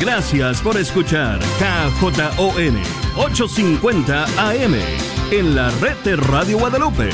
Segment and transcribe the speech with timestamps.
[0.00, 2.76] Gracias por escuchar KJON
[3.16, 4.74] 850 AM
[5.30, 7.08] en la red de Radio Guadalupe.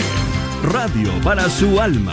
[0.63, 2.13] Radio para su alma.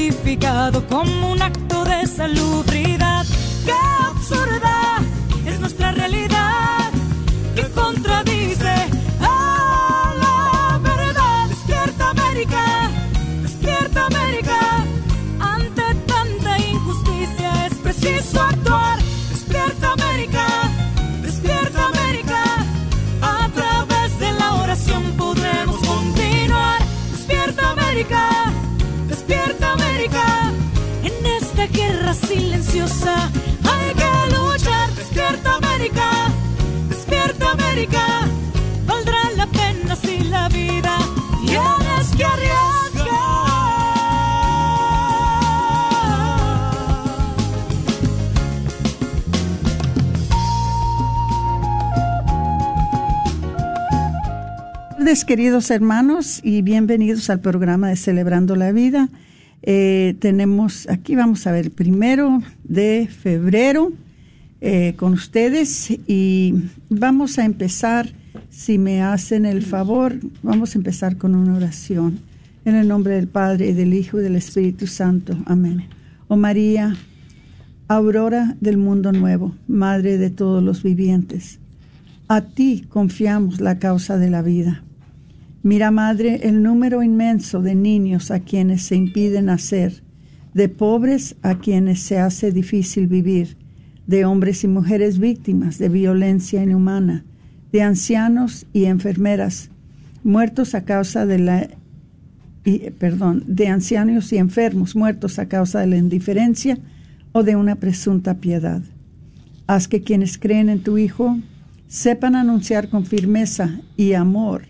[0.00, 3.26] justificado como un acto de salubridad.
[55.10, 59.08] Queridos hermanos, y bienvenidos al programa de Celebrando la Vida.
[59.60, 63.92] Eh, tenemos, aquí vamos a ver, primero de febrero
[64.60, 66.54] eh, con ustedes y
[66.90, 68.08] vamos a empezar,
[68.50, 72.20] si me hacen el favor, vamos a empezar con una oración.
[72.64, 75.36] En el nombre del Padre, y del Hijo y del Espíritu Santo.
[75.46, 75.86] Amén.
[76.28, 76.96] Oh María,
[77.88, 81.58] aurora del mundo nuevo, Madre de todos los vivientes,
[82.28, 84.84] a ti confiamos la causa de la vida.
[85.62, 90.02] Mira, Madre, el número inmenso de niños a quienes se impide nacer,
[90.54, 93.58] de pobres a quienes se hace difícil vivir,
[94.06, 97.26] de hombres y mujeres víctimas de violencia inhumana,
[97.72, 99.70] de ancianos y enfermeras
[100.24, 101.68] muertos a causa de la
[102.64, 106.78] y, perdón, de ancianos y enfermos muertos a causa de la indiferencia
[107.32, 108.82] o de una presunta piedad.
[109.66, 111.38] Haz que quienes creen en tu Hijo
[111.86, 114.69] sepan anunciar con firmeza y amor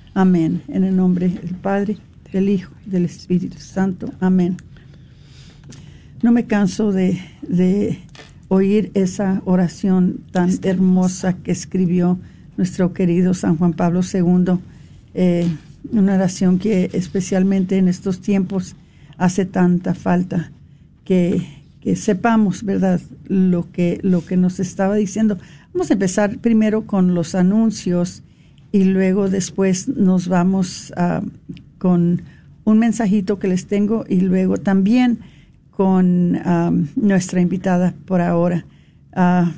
[0.13, 0.61] Amén.
[0.67, 1.97] En el nombre del Padre,
[2.33, 4.11] del Hijo, del Espíritu Santo.
[4.19, 4.57] Amén.
[6.21, 7.97] No me canso de, de
[8.49, 12.19] oír esa oración tan hermosa que escribió
[12.57, 14.59] nuestro querido San Juan Pablo II.
[15.13, 15.47] Eh,
[15.93, 18.75] una oración que especialmente en estos tiempos
[19.17, 20.51] hace tanta falta
[21.05, 21.41] que,
[21.79, 25.37] que sepamos, ¿verdad?, lo que, lo que nos estaba diciendo.
[25.73, 28.23] Vamos a empezar primero con los anuncios
[28.71, 31.21] y luego después nos vamos a,
[31.77, 32.21] con
[32.63, 35.19] un mensajito que les tengo y luego también
[35.71, 38.65] con um, nuestra invitada por ahora.
[39.13, 39.51] Ah,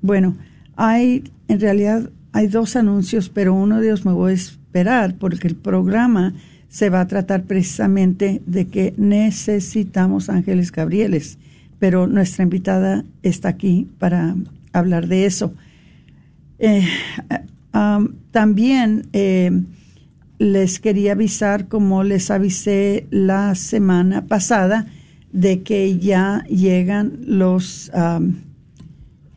[0.00, 0.36] bueno,
[0.76, 5.48] hay en realidad hay dos anuncios, pero uno de ellos me voy a esperar porque
[5.48, 6.32] el programa
[6.68, 11.38] se va a tratar precisamente de que necesitamos ángeles gabrieles,
[11.80, 14.36] pero nuestra invitada está aquí para
[14.72, 15.52] hablar de eso.
[16.60, 16.86] Eh,
[17.72, 19.62] también eh,
[20.38, 24.86] les quería avisar, como les avisé la semana pasada,
[25.32, 27.90] de que ya llegan los,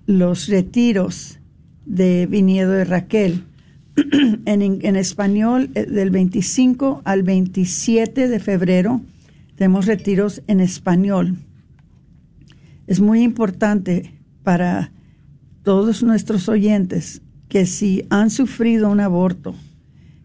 [0.06, 1.40] los retiros
[1.86, 3.44] de Viñedo de Raquel.
[4.46, 9.02] en, en, español, eh, del 25 al 27 de febrero,
[9.56, 11.38] tenemos retiros en español.
[12.88, 14.92] Es muy importante para
[15.64, 17.22] todos nuestros oyentes
[17.54, 19.54] que si han sufrido un aborto,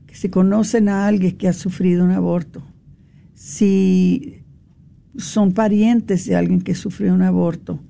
[0.07, 2.63] que si conocen a alguien que ha sufrido un aborto,
[3.35, 4.45] si
[5.19, 7.81] son parientes de alguien que sufrió un aborto,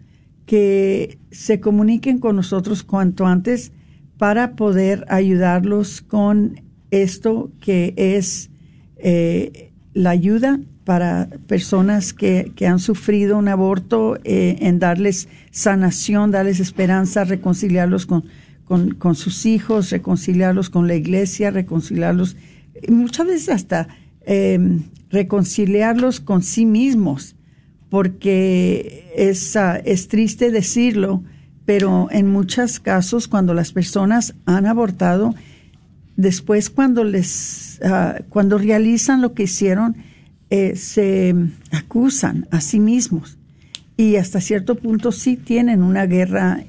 [0.44, 3.70] que se comuniquen con nosotros cuanto antes
[4.16, 8.50] para poder ayudarlos con esto que es
[8.96, 16.58] eh, la ayuda para personas que, han sufrido un aborto, eh, en darles sanación, darles
[16.58, 18.24] esperanza, reconciliarlos con,
[18.68, 22.36] con, sus hijos, reconciliarlos con la iglesia, reconciliarlos,
[22.88, 23.88] muchas veces hasta
[24.26, 27.34] em, reconciliarlos con sí mismos,
[27.88, 31.22] porque es, ah, es triste decirlo,
[31.64, 35.34] pero en muchos casos cuando las personas han abortado,
[36.16, 39.96] después cuando les, ah, cuando realizan lo que hicieron,
[40.50, 41.34] eh, se
[41.72, 43.38] acusan a sí mismos.
[43.96, 46.64] Y hasta cierto punto sí tienen una guerra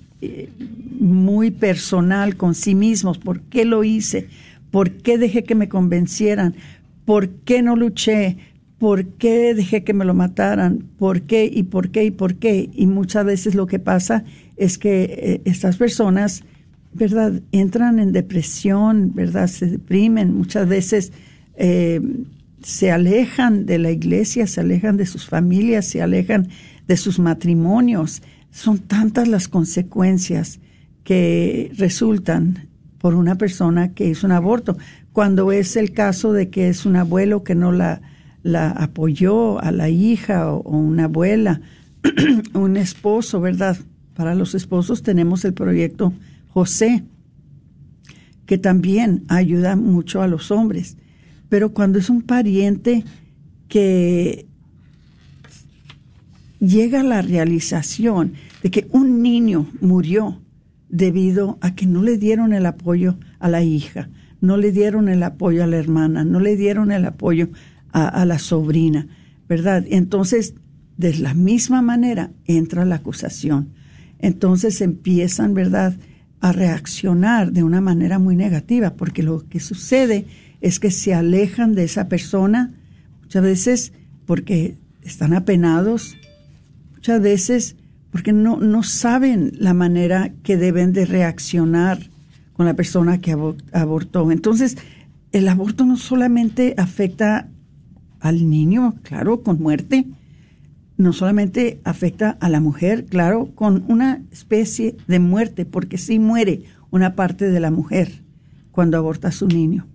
[1.00, 3.18] muy personal con sí mismos.
[3.18, 4.28] ¿Por qué lo hice?
[4.72, 6.56] ¿Por qué dejé que me convencieran?
[7.06, 8.38] ¿Por qué no luché?
[8.78, 10.86] ¿Por qué dejé que me lo mataran?
[10.98, 12.70] ¿Por qué y por qué y por qué?
[12.74, 14.24] Y muchas veces lo que pasa
[14.58, 16.44] es que eh, estas personas,
[16.94, 17.42] ¿verdad?
[17.52, 19.48] Entran en depresión, ¿verdad?
[19.48, 20.34] Se deprimen.
[20.34, 21.12] Muchas veces
[21.56, 22.00] eh,
[22.62, 26.48] se alejan de la iglesia, se alejan de sus familias, se alejan
[26.88, 28.22] de sus matrimonios.
[28.52, 30.60] Son tantas las consecuencias
[31.04, 32.70] que resultan
[33.00, 34.78] por una persona que hizo un aborto,
[35.14, 38.02] cuando es el caso de que es un abuelo que no la,
[38.44, 41.62] la apoyó a la hija o, una abuela,
[42.54, 43.78] un esposo, ¿verdad?
[44.14, 46.14] Para los esposos tenemos el proyecto
[46.50, 47.06] José,
[48.46, 50.98] que también ayuda mucho a los hombres.
[51.48, 53.04] Pero cuando es un pariente
[53.68, 54.49] que
[56.60, 60.42] llega la realización de que un niño murió
[60.90, 64.10] debido a que no le dieron el apoyo a la hija,
[64.42, 67.50] no le dieron el apoyo a la hermana, no le dieron el apoyo
[67.92, 69.08] a, la sobrina,
[69.48, 69.86] ¿verdad?
[69.90, 70.54] Entonces,
[70.98, 73.70] de la misma manera entra la acusación.
[74.20, 75.98] Entonces empiezan, ¿verdad?,
[76.42, 80.26] a reaccionar de una manera muy negativa, porque lo que sucede
[80.62, 82.74] es que se alejan de esa persona,
[83.22, 83.94] muchas veces
[84.26, 86.16] porque están apenados,
[87.00, 87.76] muchas veces
[88.12, 92.10] porque no, no saben la manera que deben de reaccionar
[92.52, 93.34] con la persona que
[93.72, 94.34] abortó.
[94.34, 94.78] Entonces,
[95.32, 97.48] el aborto no solamente afecta
[98.20, 100.08] al niño, claro, con muerte,
[100.98, 106.64] no solamente afecta a la mujer, claro, con una especie de muerte, porque sí muere
[106.92, 108.12] una parte de la mujer
[108.72, 109.88] cuando aborta a su niño.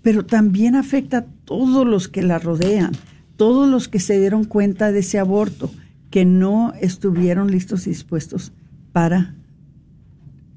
[0.00, 2.92] Pero también afecta a todos los que la rodean,
[3.36, 5.70] todos los que se dieron cuenta de ese aborto,
[6.10, 8.52] que no estuvieron listos y dispuestos
[8.92, 9.34] para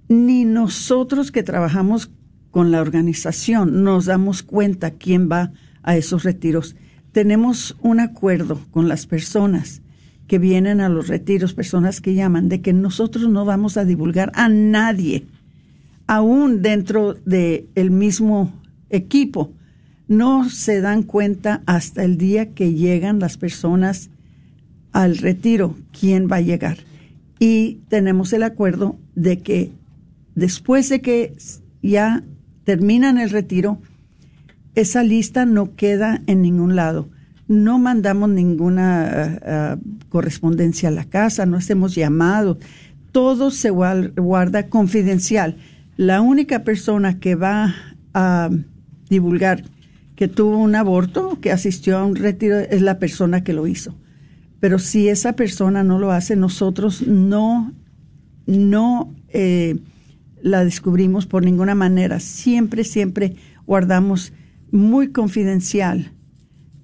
[0.10, 2.12] ni nosotros que trabajamos
[2.52, 5.52] con la organización nos damos cuenta quién va
[5.84, 6.76] a esos retiros.
[7.12, 9.82] Tenemos un acuerdo con las personas
[10.28, 14.32] que vienen a los retiros, personas que llaman, de que nosotros no vamos a divulgar
[14.36, 15.26] a nadie,
[16.06, 18.52] aún dentro del el mismo
[18.90, 19.54] equipo.
[20.08, 24.10] No se dan cuenta hasta el día que llegan las personas
[24.92, 26.78] al retiro, quién va a llegar.
[27.40, 29.72] Y tenemos el acuerdo de que
[30.38, 31.36] después de que
[31.82, 32.24] ya
[32.64, 33.82] terminan el retiro,
[34.76, 37.10] esa lista no queda en ningún lado.
[37.48, 39.76] No mandamos ninguna eh, eh,
[40.10, 42.60] correspondencia a la casa, no hacemos llamados.
[43.12, 45.58] Todo se guarda confidencial.
[45.96, 47.74] La única persona que va
[48.14, 48.52] a
[49.10, 49.64] divulgar
[50.16, 53.96] que tuvo un aborto, que asistió a un retiro, es la persona que lo hizo.
[54.60, 57.74] Pero si esa persona no lo hace, nosotros no,
[58.46, 59.78] no eh,
[60.42, 62.20] la descubrimos por ninguna manera.
[62.20, 64.34] Siempre, siempre guardamos
[64.72, 66.12] muy confidencial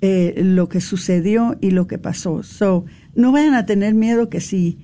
[0.02, 2.44] eh, lo que sucedió y lo que pasó.
[2.44, 4.80] So, no vayan a tener miedo que si,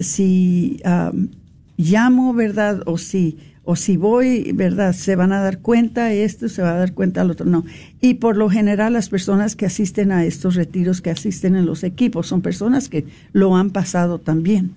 [0.00, 1.28] si um,
[1.76, 2.82] llamo, ¿verdad?
[2.86, 4.92] O si, o si voy, ¿verdad?
[4.92, 7.46] Se van a dar cuenta esto, se va a dar cuenta al otro.
[7.46, 7.64] No.
[8.00, 11.84] Y por lo general las personas que asisten a estos retiros, que asisten en los
[11.84, 14.72] equipos, son personas que lo han pasado también.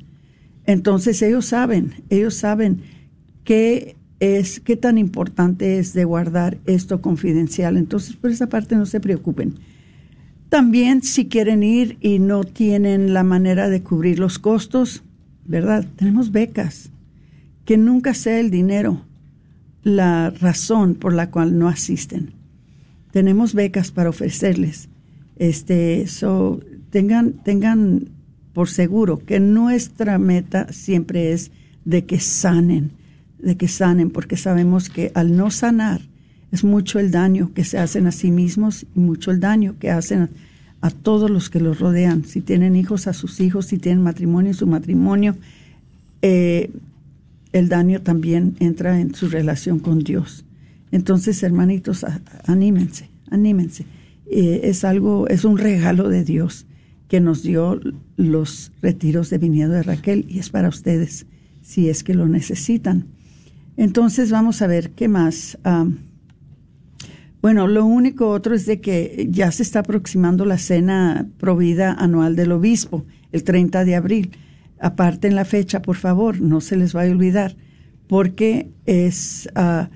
[0.65, 2.81] Entonces ellos saben, ellos saben
[3.49, 7.77] qué es, qué tan importante es de guardar esto confidencial.
[7.77, 9.55] Entonces, por esa parte no se preocupen.
[10.49, 15.01] También si quieren ir y no tienen la manera de cubrir los costos,
[15.45, 15.83] ¿verdad?
[15.95, 16.91] Tenemos becas.
[17.65, 19.01] Que nunca sea el dinero
[19.81, 22.33] la razón por la cual no asisten.
[23.09, 24.89] Tenemos becas para ofrecerles.
[25.37, 26.59] Este, so,
[26.91, 28.09] tengan, tengan
[28.53, 31.49] por seguro que nuestra meta siempre es
[31.83, 32.98] de que sanen,
[33.41, 36.01] de que sanen, porque sabemos que al no sanar,
[36.51, 39.91] es mucho el daño que se hacen a sí mismos y mucho el daño que
[39.91, 40.29] hacen
[40.81, 42.23] a, todos los que los rodean.
[42.23, 45.35] Si tienen hijos, a sus hijos, si tienen matrimonio, su matrimonio.
[46.21, 46.71] Eh,
[47.51, 50.45] el daño también entra en su relación con Dios.
[50.91, 52.05] Entonces, hermanitos,
[52.45, 53.85] anímense, anímense.
[54.31, 56.65] Eh, es algo, es un regalo de Dios
[57.07, 57.79] que nos dio
[58.17, 61.25] los retiros de viñedo de Raquel y es para ustedes,
[61.61, 63.05] si es que lo necesitan.
[63.79, 65.57] Entonces, vamos a ver qué más.
[67.41, 72.35] Bueno, lo único otro es de que ya se está aproximando la cena provida anual
[72.35, 74.31] del obispo, el 30 de abril.
[74.81, 77.55] Aparten la fecha, por favor, no se les vaya a olvidar,
[78.07, 79.89] porque es ah,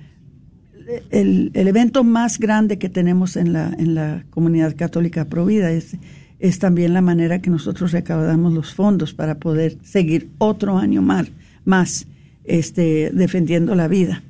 [1.10, 5.72] el, evento más grande que tenemos en la, en la comunidad católica provida.
[5.72, 5.98] Es,
[6.40, 11.30] es también la manera que nosotros recaudamos los fondos para poder seguir otro año más,
[11.66, 12.08] más
[12.44, 14.24] este, defendiendo la vida.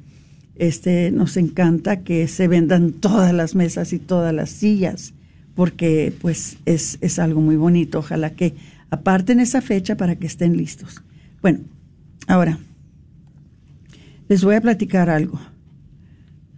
[0.56, 5.14] Este, nos encanta que se vendan todas las mesas y todas las sillas,
[5.56, 8.00] porque pues es, es algo muy bonito.
[8.00, 8.54] Ojalá que
[8.90, 11.02] aparten esa fecha para que estén listos.
[11.42, 11.60] Bueno,
[12.28, 12.60] ahora,
[14.30, 15.40] les voy a platicar algo,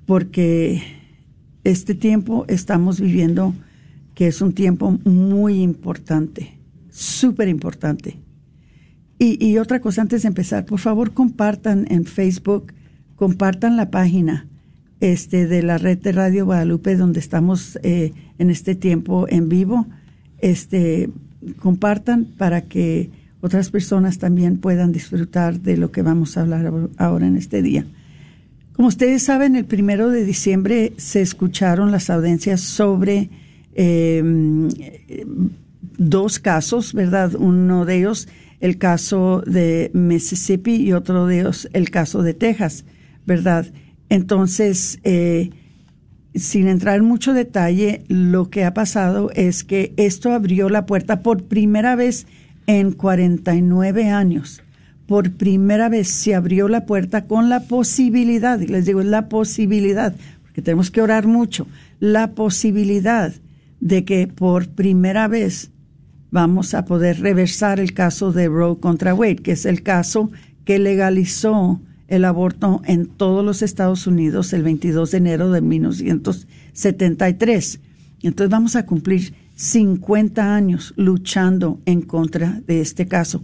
[0.06, 0.84] porque
[1.64, 3.56] este tiempo estamos viviendo
[4.14, 6.58] que es un tiempo muy importante,
[6.90, 8.18] súper importante.
[9.18, 12.74] Y, y, otra cosa antes de empezar, por favor compartan en Facebook
[13.16, 14.48] compartan la página
[15.00, 19.88] este, de la red de Radio Guadalupe donde estamos eh, en este tiempo en vivo.
[20.40, 21.10] Este,
[21.60, 23.10] compartan para que
[23.42, 27.86] otras personas también puedan disfrutar de lo que vamos a hablar ahora en este día.
[28.74, 33.30] Como ustedes saben, el primero de diciembre se escucharon las audiencias sobre
[33.74, 34.68] em,
[35.98, 37.36] dos casos, ¿verdad?
[37.36, 38.28] Uno de ellos,
[38.60, 42.86] el caso de Mississippi y otro de ellos, el caso de Texas.
[43.26, 43.68] ¿verdad?
[44.10, 45.50] Entonces, eh,
[46.36, 51.22] sin entrar en mucho detalle, lo que ha pasado es que esto abrió la puerta
[51.22, 52.28] por primera vez
[52.68, 54.62] en 49 años.
[55.08, 59.30] Por primera vez se abrió la puerta con la posibilidad, y les digo, es la
[59.30, 61.68] posibilidad, porque tenemos que orar mucho,
[62.00, 63.34] la posibilidad
[63.80, 65.72] de que por primera vez
[66.32, 70.32] vamos a poder reversar el caso de Roe contra Wade, que es el caso
[70.66, 77.80] que legalizó el aborto en todos los Estados Unidos el 22 de enero de 1973.
[78.22, 83.44] Entonces vamos a cumplir 50 años luchando en contra de este caso.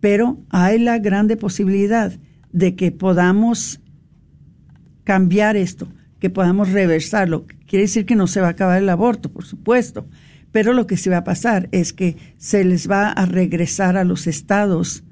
[0.00, 2.12] Pero hay la grande posibilidad
[2.52, 3.80] de que podamos
[5.04, 5.88] cambiar esto,
[6.20, 7.46] que podamos reversarlo.
[7.66, 10.06] Quiere decir que no se va a acabar el aborto, por supuesto,
[10.52, 14.04] pero lo que se va a pasar es que se les va a regresar a
[14.04, 15.04] los estados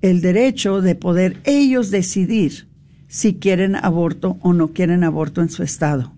[0.00, 2.68] el derecho de poder ellos decidir
[3.06, 6.12] si quieren aborto o no quieren aborto en su estado.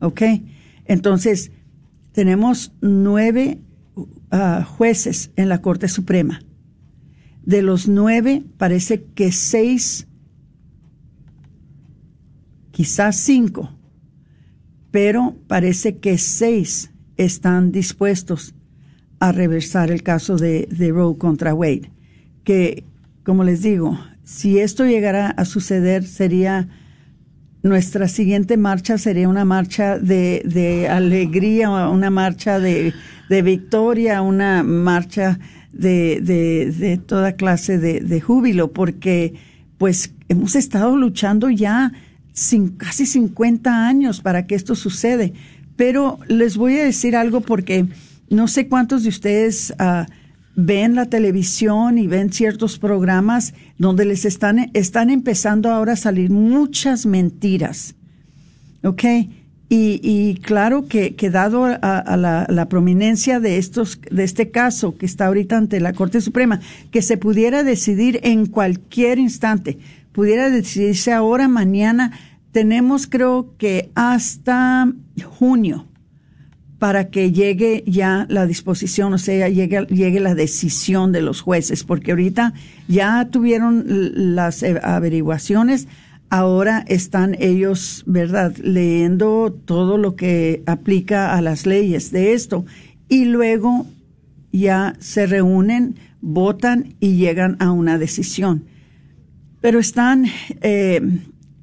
[0.00, 0.22] ¿Ok?
[0.86, 1.52] Entonces,
[2.12, 3.60] tenemos nueve
[3.96, 6.40] uh, jueces en la Corte Suprema.
[7.44, 10.08] De los nueve, parece que seis,
[12.72, 13.70] quizás cinco,
[14.90, 18.54] pero parece que seis están dispuestos
[19.20, 21.90] a reversar el caso de, de Roe contra Wade,
[22.44, 22.84] que
[23.24, 26.68] como les digo, si esto llegara a suceder, sería
[27.62, 32.94] nuestra siguiente marcha sería una marcha de, de alegría, una marcha de,
[33.28, 35.38] de victoria, una marcha
[35.72, 39.34] de, de, toda clase de, júbilo, porque
[39.76, 41.92] pues hemos estado luchando ya
[42.76, 45.32] casi 50 años para que esto sucede.
[45.78, 47.86] Pero les voy a decir algo porque
[48.28, 50.10] no sé cuántos de ustedes uh,
[50.56, 56.30] ven la televisión y ven ciertos programas donde les están, están empezando ahora a salir
[56.30, 57.94] muchas mentiras.
[58.82, 59.04] ¿Ok?
[59.70, 64.96] Y, claro que, que dado a, a la, la prominencia de estos, de este caso
[64.96, 69.78] que está ahorita ante la Corte Suprema, que se pudiera decidir en cualquier instante,
[70.12, 72.12] pudiera decidirse ahora, mañana,
[72.58, 74.92] tenemos creo que hasta
[75.24, 75.86] junio
[76.80, 81.84] para que llegue ya la disposición, o sea, llegue, llegue la decisión de los jueces,
[81.84, 82.54] porque ahorita
[82.88, 83.84] ya tuvieron
[84.34, 85.86] las eh, averiguaciones,
[86.30, 92.64] ahora están ellos, ¿verdad?, leyendo todo lo que aplica a las leyes de esto
[93.08, 93.86] y luego
[94.50, 98.64] ya se reúnen, votan y llegan a una decisión.
[99.60, 100.26] Pero están,
[100.60, 101.00] eh,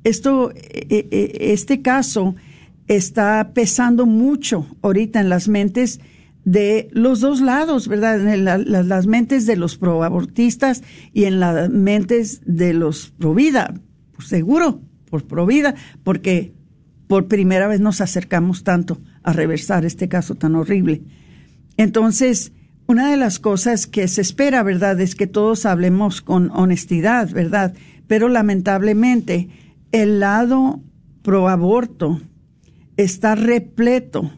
[0.05, 2.35] esto, eh, este caso,
[2.87, 5.99] está pesando mucho ahorita en las mentes
[6.45, 8.25] de los dos lados, ¿verdad?
[8.31, 13.73] En las mentes de los proabortistas y en las mentes de los provida,
[14.19, 16.53] seguro, por provida, porque
[17.07, 21.01] por primera vez nos acercamos tanto a reversar este caso tan horrible.
[21.77, 22.51] Entonces,
[22.87, 27.73] una de las cosas que se espera, ¿verdad?, es que todos hablemos con honestidad, ¿verdad?
[28.07, 29.49] Pero lamentablemente,
[30.01, 30.81] el lado
[31.21, 32.21] proaborto
[32.97, 34.31] está repleto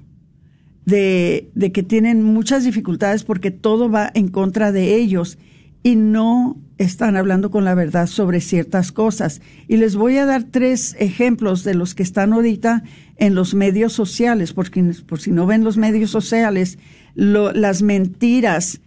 [0.86, 5.38] de, de, que tienen muchas dificultades porque todo va en contra de ellos
[5.84, 9.42] y no están hablando con la verdad sobre ciertas cosas.
[9.68, 12.84] Y les voy a dar tres ejemplos de los que están ahorita
[13.18, 16.78] en los medios sociales, porque por si no ven los medios sociales,
[17.16, 18.80] las mentiras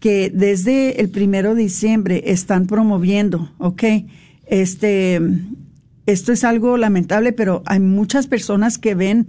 [0.00, 3.84] que desde el primero de diciembre están promoviendo, ¿ok?
[4.46, 5.20] Este,
[6.08, 9.28] esto es algo lamentable, pero hay muchas personas que ven,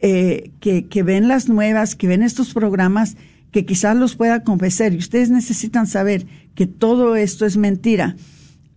[0.00, 3.16] eh, que, ven las nuevas, que ven estos programas,
[3.52, 4.94] que quizás los pueda convencer.
[4.94, 8.16] Y ustedes necesitan saber que todo esto es mentira.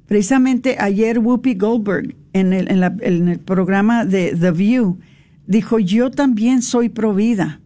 [0.06, 5.00] Precisamente ayer Whoopi Goldberg en el, en, en el programa de The View
[5.48, 7.60] dijo, yo también soy provida.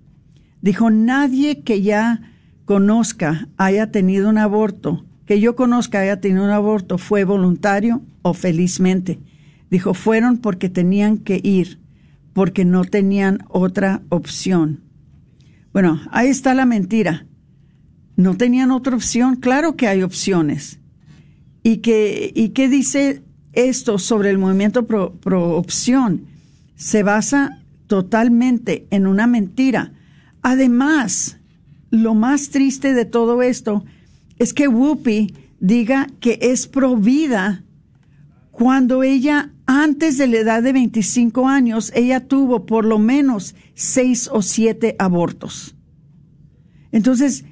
[0.62, 2.22] Dijo, nadie que ya
[2.64, 8.34] conozca haya tenido un aborto, que yo conozca haya tenido un aborto, fue voluntario o
[8.34, 9.20] felizmente.
[9.70, 11.80] Dijo, fueron porque tenían que ir,
[12.34, 14.82] porque no tenían otra opción.
[15.74, 17.26] Bueno, ahí está la mentira.
[18.16, 19.36] No tenían otra opción.
[19.36, 20.80] Claro que hay opciones.
[21.64, 26.26] ¿Y qué, y qué dice esto sobre el movimiento pro, pro opción?
[26.76, 29.94] Se basa totalmente en una mentira.
[30.42, 31.38] Además,
[31.90, 33.84] lo más triste de todo esto
[34.38, 37.64] es que Whoopi diga que es pro vida
[38.52, 44.30] cuando ella, antes de la edad de 25 años, ella tuvo por lo menos seis
[44.32, 45.76] o siete abortos.
[46.92, 47.46] Entonces,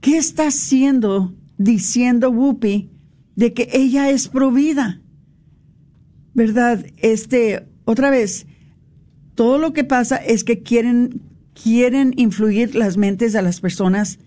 [0.00, 2.90] ¿qué está haciendo diciendo Whoopi
[3.36, 5.02] de que ella es provida?
[6.32, 6.86] ¿Verdad?
[6.96, 8.46] Este, otra vez,
[9.34, 11.20] todo lo que pasa es que quieren,
[11.52, 14.18] quieren influir las mentes de las personas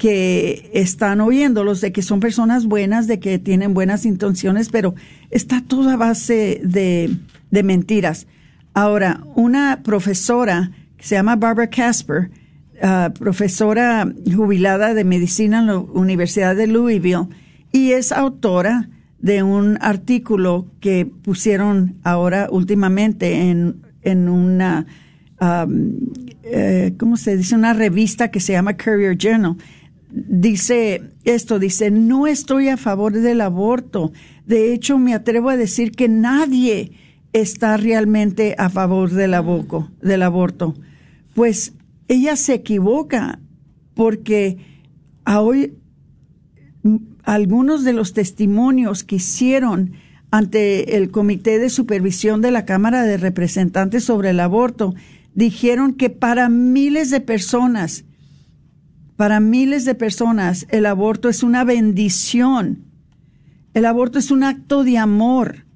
[0.00, 4.94] que están oyéndolos, de que son personas buenas, de que tienen buenas intenciones, pero
[5.30, 7.14] está toda base de,
[7.50, 8.26] de mentiras.
[8.72, 12.30] Ahora, una profesora que se llama Barbara Casper,
[12.82, 17.28] uh, profesora jubilada de medicina en la Universidad de Louisville,
[17.70, 24.86] y es autora de un artículo que pusieron ahora últimamente en, en una,
[25.42, 25.92] um,
[26.42, 27.54] eh, ¿cómo se dice?
[27.54, 29.56] Una revista que se llama Courier Journal
[30.12, 34.12] dice esto, dice, no estoy a favor del aborto.
[34.46, 36.92] De hecho, me atrevo a decir que nadie
[37.32, 40.74] está realmente a favor del, aborto, del aborto.
[41.34, 41.74] Pues
[42.08, 43.38] ella se equivoca
[43.94, 44.58] porque
[45.26, 45.74] hoy
[47.24, 49.92] algunos de los testimonios que hicieron
[50.30, 54.94] ante el Comité de Supervisión de la Cámara de Representantes sobre el aborto
[55.34, 58.04] dijeron que para miles de personas
[59.20, 62.86] para miles de personas el aborto es una bendición.
[63.74, 65.66] El aborto es un acto de amor.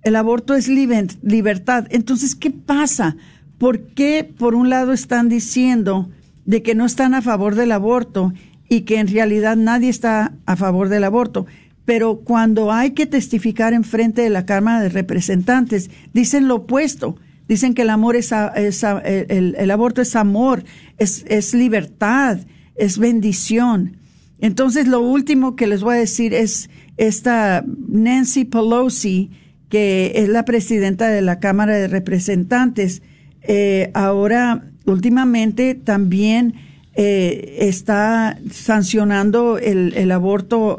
[0.00, 1.86] El aborto es libertad.
[1.90, 3.18] Entonces, ¿qué pasa?
[3.58, 6.08] ¿Por qué por un lado están diciendo
[6.46, 8.32] de que no están a favor del aborto
[8.70, 11.44] y que en realidad nadie está a favor del aborto?
[11.84, 17.18] Pero cuando hay que testificar en frente de la Cámara de Representantes, dicen lo opuesto.
[17.48, 20.64] Dicen que el amor es, el, aborto es amor,
[20.96, 22.38] es libertad,
[22.76, 23.96] es bendición.
[24.38, 29.30] Entonces, lo último que les voy a decir es esta Nancy Pelosi,
[29.68, 33.02] que es la presidenta de la Cámara de Representantes,
[33.42, 36.54] eh, ahora últimamente también
[36.94, 40.76] eh, está sancionando el, el aborto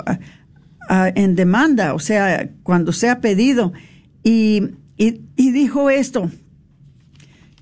[1.15, 3.73] en demanda, o sea, cuando sea pedido.
[4.23, 4.62] Y,
[4.97, 6.29] y, y dijo esto,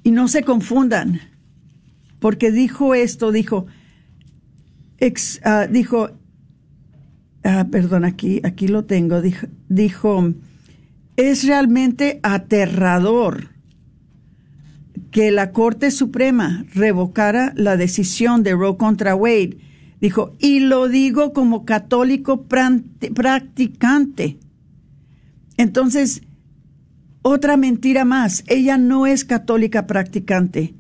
[0.04, 1.22] Y no se confundan,
[2.20, 3.66] porque dijo esto, dijo,
[5.44, 6.12] ah, dijo,
[7.44, 10.34] ah, perdón, aquí, aquí lo tengo, dijo, dijo,
[11.16, 13.50] es realmente aterrador
[15.12, 19.58] que la Corte Suprema revocara la decisión de Roe contra Wade.
[20.02, 24.40] Dijo, y lo digo como católico practicante.
[25.56, 26.24] Entonces,
[27.22, 30.74] otra mentira más, ella no es católica practicante.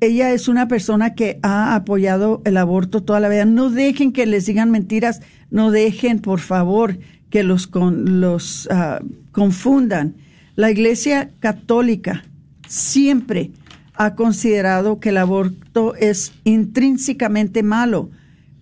[0.00, 3.44] Ella es una persona que ha apoyado el aborto toda la vida.
[3.44, 6.98] No dejen que les digan mentiras, no dejen, por favor,
[7.30, 9.00] que los, los ah,
[9.32, 10.14] confundan.
[10.54, 12.24] La Iglesia Católica
[12.68, 13.50] siempre
[13.94, 18.10] ha considerado que el aborto es intrínsecamente malo.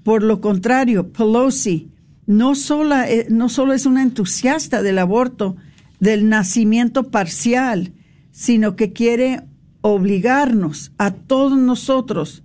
[0.03, 1.91] Por lo contrario, Pelosi
[2.27, 5.57] no solo, eh, no solo es una entusiasta del aborto,
[6.01, 7.93] del nacimiento parcial,
[8.31, 9.43] sino que quiere
[9.87, 12.43] obligarnos a todos nosotros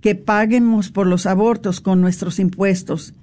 [0.00, 3.14] que paguemos por los abortos con nuestros impuestos.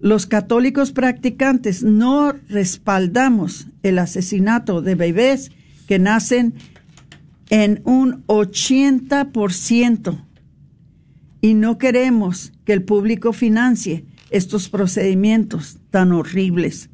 [0.00, 5.50] Los católicos practicantes no respaldamos el asesinato de bebés
[5.86, 6.54] que nacen
[7.48, 10.22] en un 80%
[11.40, 16.90] y no queremos que el público financie estos procedimientos tan horribles.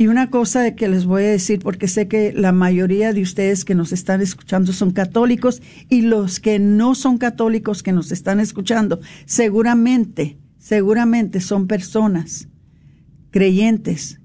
[0.00, 3.64] Y una cosa que les voy a decir, porque sé que la mayoría de ustedes
[3.64, 8.38] que nos están escuchando son católicos y los que no son católicos que nos están
[8.38, 12.46] escuchando, seguramente, seguramente son personas
[13.32, 14.20] creyentes,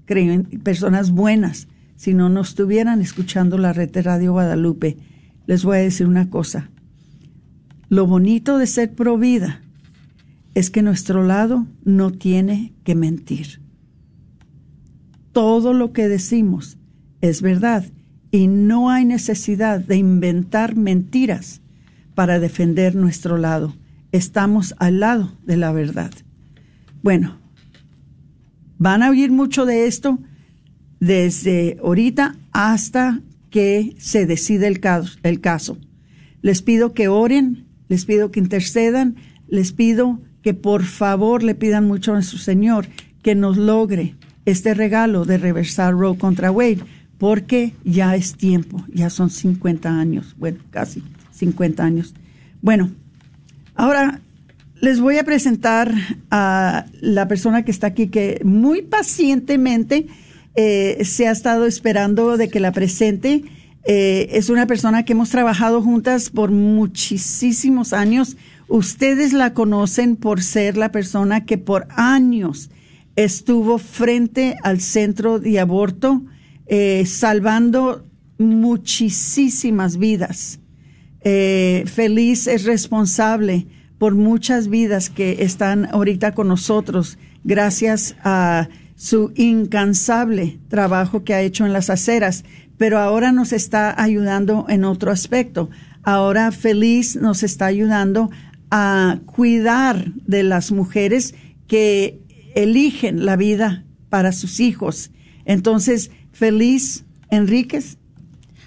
[0.62, 1.66] personas buenas.
[1.96, 4.96] Si no nos estuvieran escuchando la red de Radio Guadalupe,
[5.46, 6.70] les voy a decir una cosa.
[7.88, 9.60] Lo bonito de ser pro vida
[10.54, 13.63] es que nuestro lado no tiene que mentir
[15.34, 16.78] todo lo que decimos
[17.20, 17.84] es verdad
[18.30, 21.60] y no hay necesidad de inventar mentiras
[22.14, 23.76] para defender nuestro lado.
[24.12, 26.12] Estamos al lado de la verdad.
[27.02, 27.36] Bueno,
[28.78, 30.18] van a oír mucho de esto
[31.00, 33.20] desde ahorita hasta
[33.50, 34.26] que se
[34.80, 35.78] caso, el caso.
[36.42, 39.16] Les pido que oren, les pido que intercedan,
[39.48, 42.86] les pido que por favor le pidan mucho a nuestro Señor
[43.22, 44.14] que nos logre
[44.44, 46.84] este regalo de reversar Roe contra Wade,
[47.18, 51.02] porque ya es tiempo, ya son 50 años, bueno, casi
[51.32, 52.14] 50 años.
[52.60, 52.90] Bueno,
[53.74, 54.20] ahora
[54.80, 55.94] les voy a presentar
[56.30, 60.06] a la persona que está aquí, que muy pacientemente
[60.56, 63.44] eh, se ha estado esperando de que la presente.
[63.86, 68.36] Eh, es una persona que hemos trabajado juntas por muchísimos años.
[68.68, 72.70] Ustedes la conocen por ser la persona que por años
[73.16, 76.22] estuvo frente al centro de aborto,
[76.66, 78.06] eh, salvando
[78.38, 80.60] muchísimas vidas.
[81.20, 83.66] Eh, Feliz es responsable
[83.98, 91.42] por muchas vidas que están ahorita con nosotros gracias a su incansable trabajo que ha
[91.42, 92.44] hecho en las aceras,
[92.76, 95.70] pero ahora nos está ayudando en otro aspecto.
[96.02, 98.30] Ahora Feliz nos está ayudando
[98.70, 101.34] a cuidar de las mujeres
[101.66, 102.23] que
[102.54, 105.10] eligen la vida para sus hijos.
[105.44, 107.98] Entonces, feliz, Enríquez.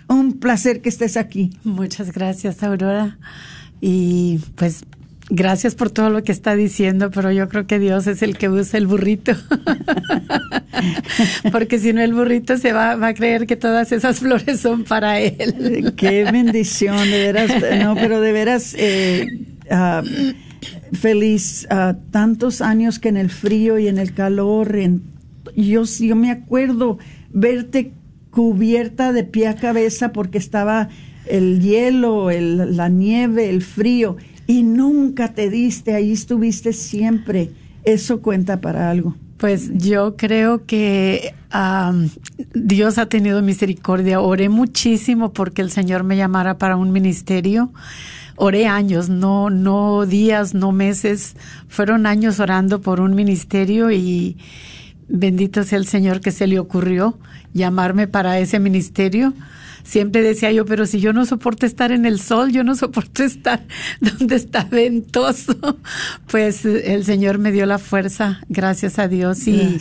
[0.08, 1.52] Un placer que estés aquí.
[1.64, 3.18] Muchas gracias, Aurora.
[3.82, 4.86] Y pues
[5.30, 8.50] gracias por todo lo que está diciendo, pero yo creo que Dios es el que
[8.50, 9.34] usa el burrito.
[11.52, 14.84] Porque si no, el burrito se va, va, a creer que todas esas flores son
[14.84, 15.94] para él.
[15.98, 17.52] Qué bendición, de veras.
[17.84, 18.76] No, pero de veras.
[18.78, 19.28] Eh,
[19.70, 20.02] ah,
[20.94, 21.68] feliz
[22.12, 25.04] tantos años que en el frío y en el calor, en,
[25.56, 26.98] yo, yo me acuerdo
[27.32, 27.94] verte
[28.32, 30.90] cubierta de pie a cabeza porque estaba
[31.26, 37.52] el hielo, el, la nieve, el frío, y nunca te diste, ahí estuviste siempre.
[37.84, 39.16] Eso cuenta para algo.
[39.38, 41.34] Pues yo creo que
[42.54, 44.20] Dios ha tenido misericordia.
[44.20, 47.72] Oré muchísimo porque el Señor me llamara para un ministerio
[48.38, 51.36] oré años, no, no días, no meses,
[51.68, 54.38] fueron años orando por un ministerio y
[55.10, 57.18] bendito sea el Señor que se le ocurrió
[57.54, 59.34] llamarme para ese ministerio
[59.88, 63.24] siempre decía yo, pero si yo no soporto estar en el sol, yo no soporto
[63.24, 63.66] estar
[64.02, 65.56] donde está ventoso,
[66.28, 69.80] pues el Señor me dio la fuerza, gracias a Dios, y,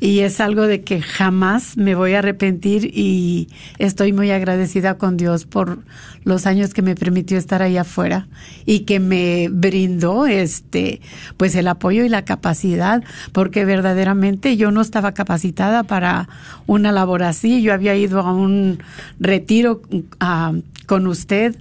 [0.00, 5.16] y es algo de que jamás me voy a arrepentir y estoy muy agradecida con
[5.16, 5.78] Dios por
[6.24, 8.28] los años que me permitió estar ahí afuera
[8.66, 11.00] y que me brindó este,
[11.38, 16.28] pues el apoyo y la capacidad, porque verdaderamente yo no estaba capacitada para
[16.66, 18.80] una labor así, yo había ido a un
[19.18, 19.37] retiro
[20.20, 20.52] ah,
[20.86, 21.56] con usted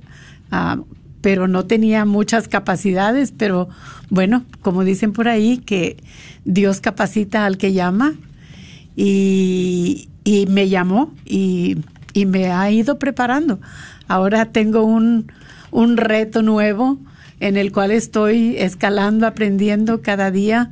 [0.51, 0.79] ah,
[1.21, 3.67] pero no tenía muchas capacidades, pero
[4.09, 5.97] bueno, como dicen por ahí, que
[6.45, 8.13] Dios capacita al que llama
[8.95, 11.77] y, y me llamó y,
[12.13, 13.59] y, me ha ido preparando.
[14.07, 15.31] Ahora tengo un,
[15.71, 16.97] un reto nuevo
[17.39, 20.71] en el cual estoy escalando, aprendiendo cada día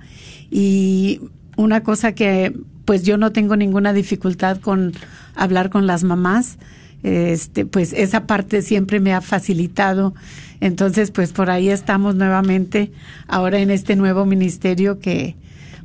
[0.49, 1.21] y
[1.57, 2.53] una cosa que
[2.85, 4.93] pues yo no tengo ninguna dificultad con
[5.35, 6.57] hablar con las mamás
[7.05, 10.15] este, pues esa parte siempre me ha facilitado.
[10.59, 12.91] Entonces, pues por ahí estamos nuevamente
[13.27, 15.35] ahora en este nuevo ministerio que,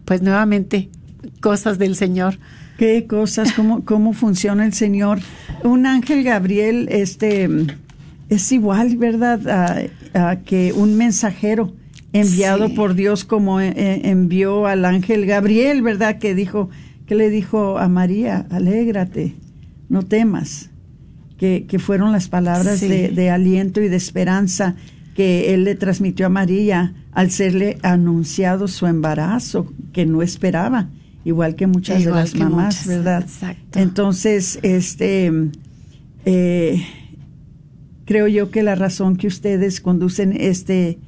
[0.07, 0.89] pues nuevamente,
[1.41, 2.39] cosas del Señor.
[2.79, 3.53] ¿Qué cosas?
[3.53, 5.19] ¿Cómo, cómo funciona el Señor?
[5.63, 7.51] Un ángel Gabriel, este,
[8.31, 9.91] es igual, ¿verdad?
[10.15, 11.75] A, que un mensajero
[12.15, 16.19] enviado por Dios como eh, eh, envió al ángel Gabriel, ¿verdad?
[16.19, 16.71] Que dijo,
[17.05, 19.37] que le dijo a María, alégrate,
[19.91, 20.71] no temas
[21.41, 24.75] que, fueron las palabras de, aliento y de esperanza
[25.17, 30.91] que él le transmitió a María al serle anunciado su embarazo, que no esperaba,
[31.25, 33.27] igual que muchas de las mamás, ¿verdad?
[33.75, 35.33] Entonces, este,
[36.27, 36.85] eh,
[38.05, 40.99] creo yo que la razón que ustedes conducen este,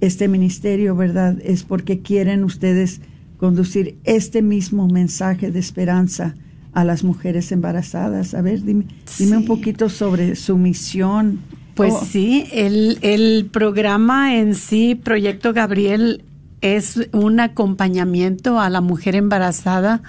[0.00, 1.38] este ministerio, ¿verdad?
[1.42, 3.00] Es porque quieren ustedes
[3.36, 6.36] conducir este mismo mensaje de esperanza
[6.72, 8.34] a las mujeres embarazadas.
[8.34, 8.86] A ver, dime,
[9.18, 11.40] dime un poquito sobre su misión.
[11.74, 12.04] Pues oh.
[12.04, 16.22] sí, el, el programa en sí, Proyecto Gabriel,
[16.62, 20.00] es un acompañamiento a la mujer embarazada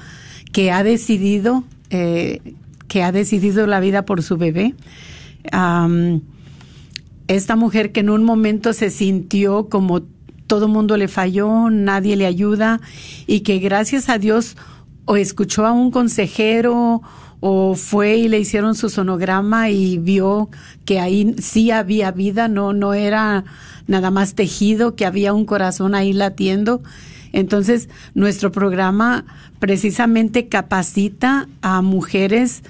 [0.53, 2.39] que ha decidido, eh,
[2.87, 4.75] que ha decidido la vida por su bebé.
[7.27, 10.03] esta mujer que en un momento se sintió como
[10.45, 12.79] todo mundo le falló, nadie le ayuda
[13.25, 14.55] y que gracias a Dios
[15.05, 17.01] o escuchó a un consejero
[17.39, 20.49] o fue y le hicieron su sonograma y vio
[20.85, 23.43] que ahí sí había vida, no, no era
[23.85, 26.81] nada más tejido, que había un corazón ahí latiendo.
[27.33, 29.25] Entonces, nuestro programa
[29.59, 32.63] precisamente capacita a mujeres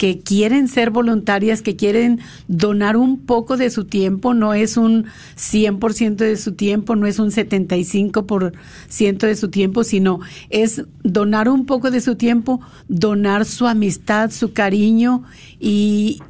[0.00, 5.04] que quieren ser voluntarias, que quieren donar un poco de su tiempo, no es un
[5.36, 11.66] 100% de su tiempo, no es un 75% de su tiempo, sino es donar un
[11.66, 15.22] poco de su tiempo, donar su amistad, su cariño
[15.58, 16.22] y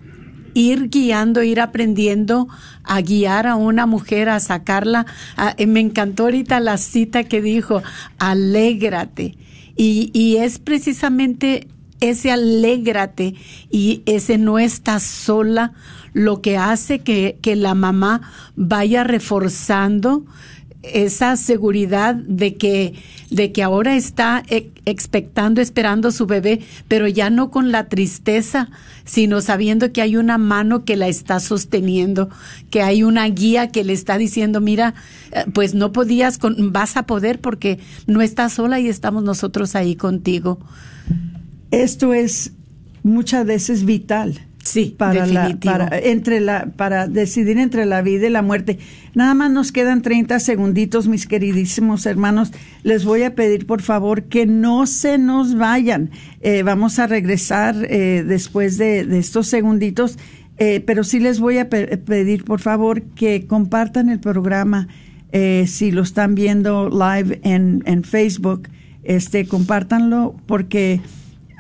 [0.52, 2.48] ir guiando, ir aprendiendo
[2.83, 5.06] a guiar a una mujer, a sacarla.
[5.59, 7.85] Eh, me encantó ahorita la cita que dijo,
[8.18, 9.37] alégrate.
[9.76, 11.68] Y, y es precisamente
[12.00, 13.34] ese alégrate
[13.70, 15.72] y ese no está sola,
[16.12, 18.22] lo que hace que, que la mamá
[18.56, 20.24] vaya reforzando
[20.82, 22.94] esa seguridad de que,
[23.30, 28.70] de que ahora está e, expectando, esperando su bebé, pero ya no con la tristeza,
[29.04, 32.30] sino sabiendo que hay una mano que la está sosteniendo,
[32.70, 34.94] que hay una guía que le está diciendo, mira,
[35.32, 39.96] eh, pues no podías, vas a poder porque no estás sola y estamos nosotros ahí
[39.96, 40.60] contigo
[41.70, 42.52] esto es
[43.02, 44.40] muchas veces vital.
[44.62, 48.78] Sí, para, la, para, entre la, para decidir entre la vida y la muerte.
[49.14, 52.52] Nada más nos quedan 30 segunditos, mis queridísimos hermanos.
[52.83, 56.11] Les voy a pedir, por favor, que no se nos vayan.
[56.42, 60.18] Eh, vamos a regresar eh, después de, estos segunditos,
[60.59, 64.88] eh, pero sí les voy a pedir, por favor, que compartan el programa.
[65.33, 68.68] si lo están viendo live en, en Facebook,
[69.04, 71.00] este, compártanlo porque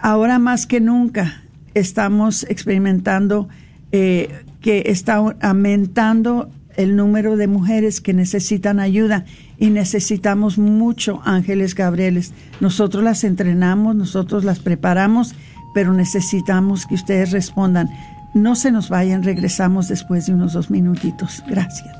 [0.00, 1.42] ahora más que nunca
[1.74, 3.48] estamos experimentando
[3.92, 9.24] eh, que está aumentando el número de mujeres que necesitan ayuda
[9.58, 12.32] y necesitamos mucho ángeles gabrieles.
[12.60, 15.34] Nosotros las entrenamos, nosotros las preparamos,
[15.74, 17.90] pero necesitamos que ustedes respondan.
[18.32, 21.42] No se nos vayan, regresamos después de unos dos minutitos.
[21.48, 21.99] Gracias.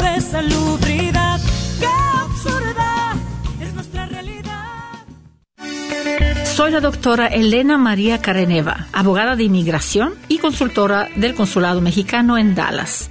[0.00, 1.40] de salubridad.
[6.60, 12.54] Soy la doctora Elena María Careneva, abogada de inmigración y consultora del Consulado Mexicano en
[12.54, 13.10] Dallas.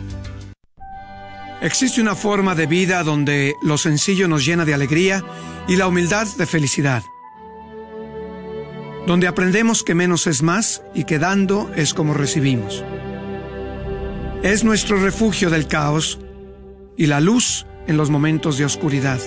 [1.61, 5.23] Existe una forma de vida donde lo sencillo nos llena de alegría
[5.67, 7.03] y la humildad de felicidad.
[9.05, 12.83] Donde aprendemos que menos es más y que dando es como recibimos.
[14.41, 16.19] Es nuestro refugio del caos
[16.97, 19.19] y la luz en los momentos de oscuridad.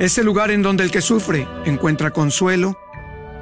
[0.00, 2.76] Es el lugar en donde el que sufre encuentra consuelo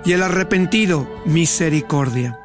[0.05, 2.39] y el arrepentido misericordia.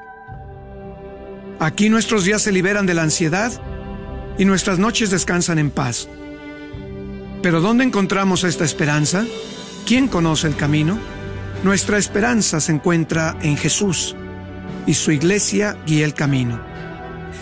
[1.60, 3.52] Aquí nuestros días se liberan de la ansiedad
[4.40, 6.08] y nuestras noches descansan en paz.
[7.44, 9.26] Pero ¿dónde encontramos esta esperanza?
[9.86, 10.98] ¿Quién conoce el camino?
[11.64, 14.16] Nuestra esperanza se encuentra en Jesús
[14.88, 16.60] y su iglesia guía el camino.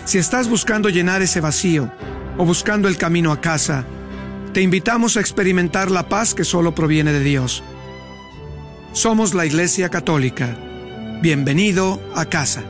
[0.04, 1.90] Si estás buscando llenar ese vacío
[2.36, 3.84] o buscando el camino a casa,
[4.52, 7.62] te invitamos a experimentar la paz que solo proviene de Dios.
[8.92, 10.56] Somos la Iglesia Católica.
[11.22, 12.64] Bienvenido a casa.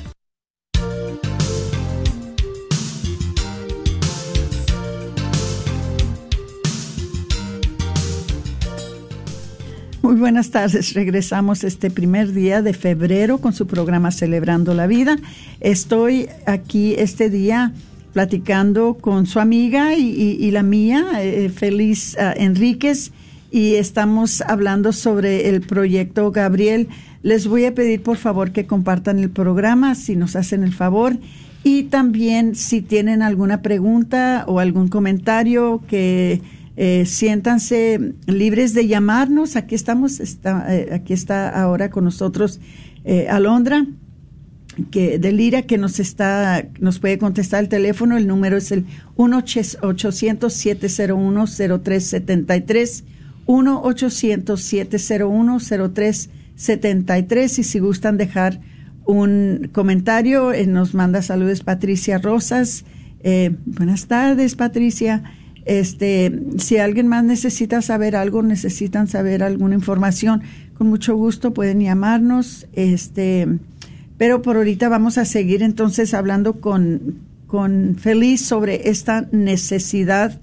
[10.11, 10.93] Muy buenas tardes.
[10.93, 15.15] Regresamos este primer día de febrero con su programa Celebrando la Vida.
[15.61, 17.71] Estoy aquí este día
[18.11, 23.13] platicando con su amiga y, la mía, eh, Feliz uh, Enríquez,
[23.51, 26.89] y estamos hablando sobre el proyecto Gabriel.
[27.23, 31.15] Les voy a pedir por favor que compartan el programa, si nos hacen el favor.
[31.63, 36.41] Y también si tienen alguna pregunta o algún comentario que
[36.77, 39.55] eh, siéntanse libres de llamarnos.
[39.55, 42.59] Aquí estamos, está, eh, aquí está ahora con nosotros
[43.03, 43.85] eh, Alondra
[44.89, 48.17] que de Lira que nos está nos puede contestar el teléfono.
[48.17, 49.43] El número es el 1
[49.81, 53.03] 800 701 0373
[53.45, 58.59] 1 800 701 0373 y si gustan dejar
[59.05, 62.85] un comentario eh, nos manda saludos Patricia Rosas.
[63.23, 65.23] Eh, buenas tardes Patricia
[65.65, 70.41] este, si alguien más necesita saber algo, necesitan saber alguna información,
[70.73, 72.67] con mucho gusto pueden llamarnos.
[72.73, 73.47] Este,
[74.17, 80.39] pero por ahorita vamos a seguir entonces hablando con, con Feliz sobre esta necesidad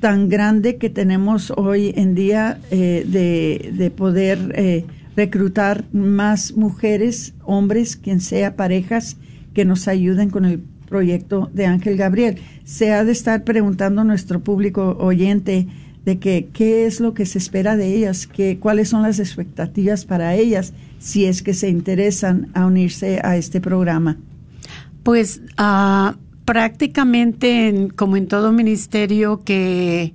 [0.00, 4.84] tan grande que tenemos hoy en día eh, de, de, poder eh,
[5.16, 9.16] reclutar más mujeres, hombres, quien sea, parejas,
[9.54, 12.38] que nos ayuden con el proyecto de Ángel Gabriel.
[12.64, 15.66] Se ha de estar preguntando a nuestro público oyente
[16.04, 20.04] de que qué es lo que se espera de ellas, que, cuáles son las expectativas
[20.04, 24.16] para ellas si es que se interesan a unirse a este programa.
[25.02, 30.14] Pues uh, prácticamente como en todo ministerio que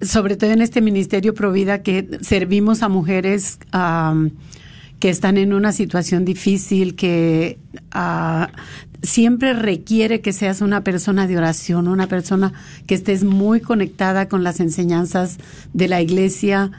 [0.00, 3.58] sobre todo en este ministerio Provida que servimos a mujeres
[4.98, 7.58] que están en una situación difícil, que
[9.02, 12.52] siempre requiere que seas una persona de oración, una persona
[12.86, 15.38] que estés muy conectada con las enseñanzas
[15.72, 16.70] de la iglesia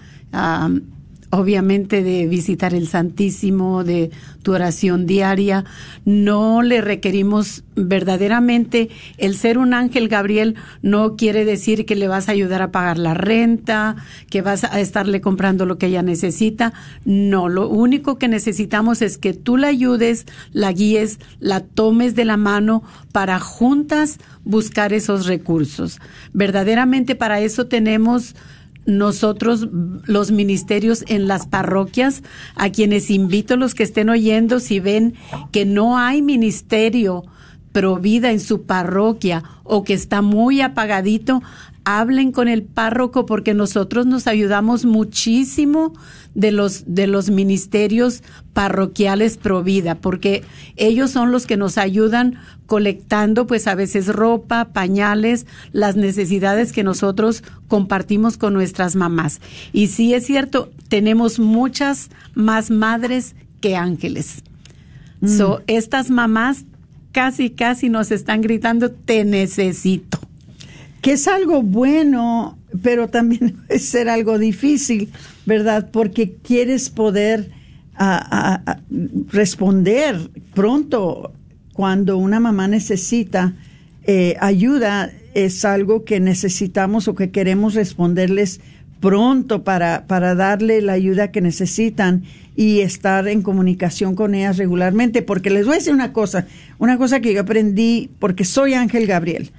[1.31, 4.11] obviamente de visitar el Santísimo, de
[4.41, 5.65] tu oración diaria.
[6.05, 12.29] No le requerimos verdaderamente el ser un ángel Gabriel no quiere decir que le vas
[12.29, 13.95] a ayudar a pagar la renta,
[14.29, 16.73] que vas a estarle comprando lo que ella necesita.
[17.05, 22.25] No, lo único que necesitamos es que tú la ayudes, la guíes, la tomes de
[22.25, 25.99] la mano para juntas buscar esos recursos.
[26.33, 28.35] Verdaderamente para eso tenemos
[28.97, 29.67] nosotros
[30.05, 32.23] los ministerios en las parroquias,
[32.55, 35.15] a quienes invito los que estén oyendo, si ven
[35.51, 37.23] que no hay ministerio
[37.71, 41.41] provida en su parroquia o que está muy apagadito,
[41.97, 45.93] hablen con el párroco porque nosotros nos ayudamos muchísimo
[46.35, 48.21] de los de los ministerios
[48.53, 50.43] parroquiales Provida, porque
[50.75, 52.35] ellos son los que nos ayudan
[52.67, 59.41] colectando pues a veces ropa, pañales, las necesidades que nosotros compartimos con nuestras mamás.
[59.73, 64.43] Y sí es cierto, tenemos muchas más madres que ángeles.
[65.25, 66.65] So, estas mamás
[67.11, 70.28] casi, casi nos están gritando, te necesito.
[71.01, 75.09] Que es algo bueno, pero también puede ser algo difícil,
[75.45, 75.89] ¿verdad?
[75.91, 77.51] Porque quieres poder
[77.95, 78.17] a-
[78.65, 78.79] a- a
[79.31, 81.33] responder pronto
[81.73, 83.53] cuando una mamá necesita
[84.05, 88.59] eh, ayuda, es algo que necesitamos o que queremos responderles
[88.99, 92.23] pronto para, para darle la ayuda que necesitan
[92.55, 95.21] y estar en comunicación con ellas regularmente.
[95.21, 96.47] Porque les voy a decir una cosa,
[96.79, 99.51] una cosa que yo aprendí porque soy Ángel Gabriel.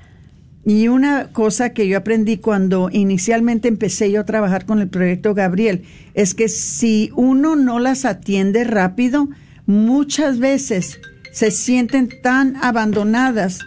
[0.64, 5.34] Y una cosa que yo aprendí cuando inicialmente empecé yo a trabajar con el proyecto
[5.34, 5.84] Gabriel
[6.14, 9.28] es que si uno no las atiende rápido,
[9.66, 10.98] muchas veces
[11.32, 13.61] se sienten tan abandonadas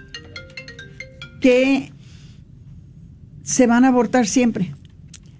[1.42, 1.92] que
[3.44, 4.74] se van a abortar siempre.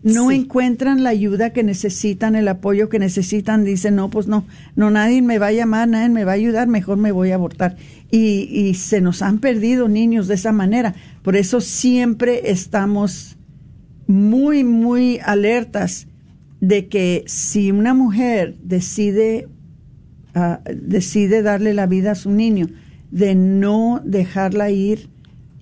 [0.04, 0.36] No Sí.
[0.36, 3.64] encuentran la ayuda que necesitan, el apoyo que necesitan.
[3.64, 4.46] Dicen, no, pues no,
[4.76, 7.36] no, nadie me va a llamar, nadie me va a ayudar, mejor me voy a
[7.36, 7.78] abortar.
[8.16, 10.94] Y, y se nos han perdido niños de esa manera.
[11.24, 13.38] Por eso siempre estamos
[14.06, 16.08] muy, muy alertas
[16.60, 19.50] de que si una mujer decide,
[20.36, 22.68] ah, decide darle la vida a su niño,
[23.12, 25.10] de no dejarla ir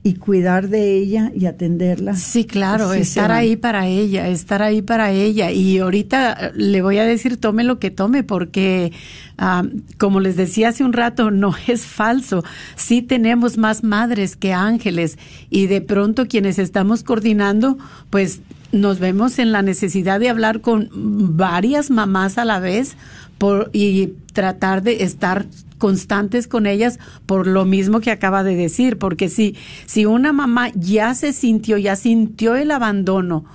[0.04, 2.16] y cuidar de ella y atenderla.
[2.16, 5.52] Sí, claro, estar ahí para ella, estar ahí para ella.
[5.52, 8.92] Y ahorita eh, le voy a decir, tome lo que tome, porque
[9.38, 9.64] ah,
[10.00, 12.44] como les decía hace un rato, no es falso.
[12.76, 15.20] Sí tenemos más madres que ángeles
[15.52, 17.78] y de pronto quienes estamos coordinando,
[18.10, 18.42] pues
[18.72, 20.90] nos vemos en la necesidad de hablar con
[21.38, 22.96] varias mamás a la vez
[23.38, 25.46] por, y tratar de estar
[25.82, 29.56] constantes con ellas por lo mismo que acaba de decir, porque si,
[29.88, 33.46] si una mamá ya se sintió, ya sintió el abandono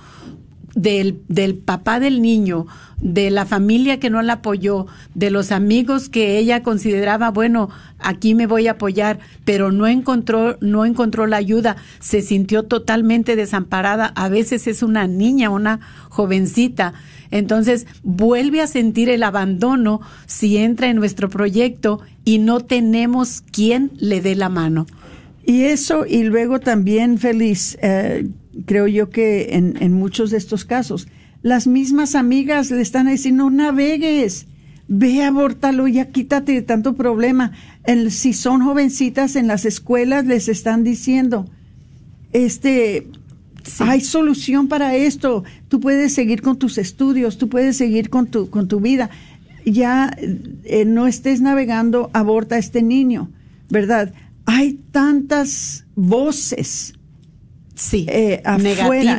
[0.75, 2.67] del, del papá del niño,
[2.99, 8.35] de la familia que no la apoyó, de los amigos que ella consideraba, bueno, aquí
[8.35, 14.11] me voy a apoyar, pero no encontró, no encontró la ayuda, se sintió totalmente desamparada.
[14.15, 16.93] A veces es una niña, una jovencita.
[17.31, 23.91] Entonces vuelve a sentir el abandono si entra en nuestro proyecto y no tenemos quien
[23.97, 24.85] le dé la mano.
[25.45, 28.27] Y eso, y luego también, Feliz, eh,
[28.65, 31.07] creo yo que en, en muchos de estos casos,
[31.41, 34.47] las mismas amigas le están diciendo, no navegues,
[34.89, 37.51] ve, abórtalo, ya quítate de tanto problema.
[37.85, 41.45] El- si son jovencitas en las escuelas, les están diciendo,
[42.33, 43.07] este,
[43.79, 48.49] hay solución para esto, tú puedes seguir con tus estudios, tú puedes seguir con tu,
[48.49, 49.09] con tu vida.
[49.65, 53.29] Ya eh, no estés navegando, aborta a este niño,
[53.69, 54.13] ¿verdad?
[54.45, 56.93] Hay tantas voces
[57.77, 58.57] Sí, eh, afuera,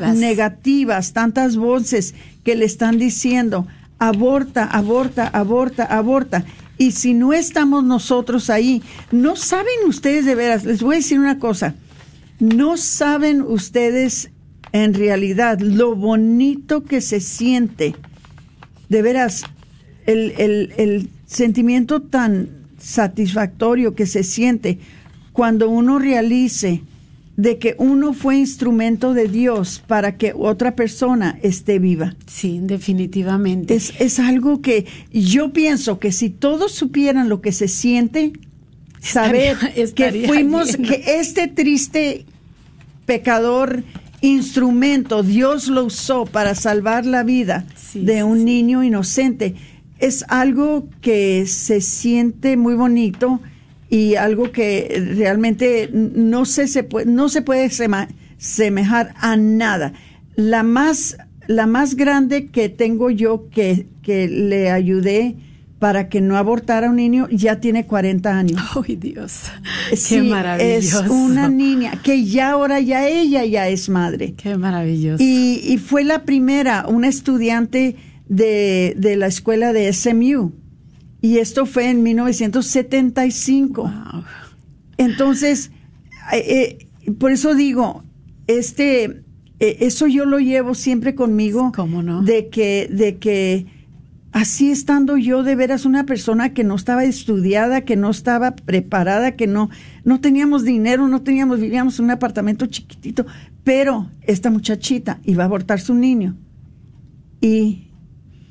[0.01, 0.16] negativas.
[0.16, 3.68] negativas, tantas voces que le están diciendo,
[4.01, 6.44] aborta, aborta, aborta, aborta.
[6.76, 8.82] Y si no estamos nosotros ahí,
[9.12, 11.76] no saben ustedes de veras, les voy a decir una cosa,
[12.40, 14.30] no saben ustedes
[14.72, 17.94] en realidad lo bonito que se siente,
[18.88, 19.44] de veras,
[20.06, 22.48] el, el, el sentimiento tan
[22.78, 24.78] satisfactorio que se siente
[25.32, 26.82] cuando uno realice
[27.36, 32.16] de que uno fue instrumento de Dios para que otra persona esté viva.
[32.26, 33.74] Sí, definitivamente.
[33.76, 38.32] Es, es algo que yo pienso que si todos supieran lo que se siente,
[39.00, 42.26] saber Estaría- que fuimos, que este triste
[43.06, 43.84] pecador
[44.20, 48.44] instrumento, Dios lo usó para salvar la vida Sí, de un sí.
[48.44, 49.54] niño inocente.
[49.98, 53.40] Es algo que se siente muy bonito
[53.90, 59.92] y algo que realmente no se, se puede, no se puede sema- semejar a nada.
[60.36, 61.16] La más,
[61.46, 65.36] la más grande que tengo yo que, que le ayudé
[65.79, 68.61] para que no abortara un niño ya tiene 40 años.
[68.87, 69.45] Ay, Dios.
[69.95, 71.05] Sí, Qué maravilloso.
[71.05, 74.35] Es una niña que ya ahora ya ella ya es madre.
[74.35, 75.22] Qué maravilloso.
[75.22, 77.97] Y, y fue la primera, una estudiante
[78.29, 80.53] de, de la escuela de SMU.
[81.20, 83.83] Y esto fue en 1975.
[83.83, 84.24] Wow.
[84.99, 85.70] Entonces,
[86.33, 88.05] eh, eh, por eso digo,
[88.47, 89.22] este,
[89.61, 91.72] eh, eso yo lo llevo siempre conmigo.
[91.74, 92.22] ¿Cómo no?
[92.22, 93.66] De que, de que
[94.33, 99.37] así estando yo de veras una persona que no estaba estudiada, que no estaba preparada,
[99.37, 99.70] que no,
[100.05, 103.26] no teníamos dinero, no teníamos, vivíamos en un apartamento chiquitito,
[103.64, 106.37] pero esta muchachita iba a abortar su niño
[107.41, 107.89] y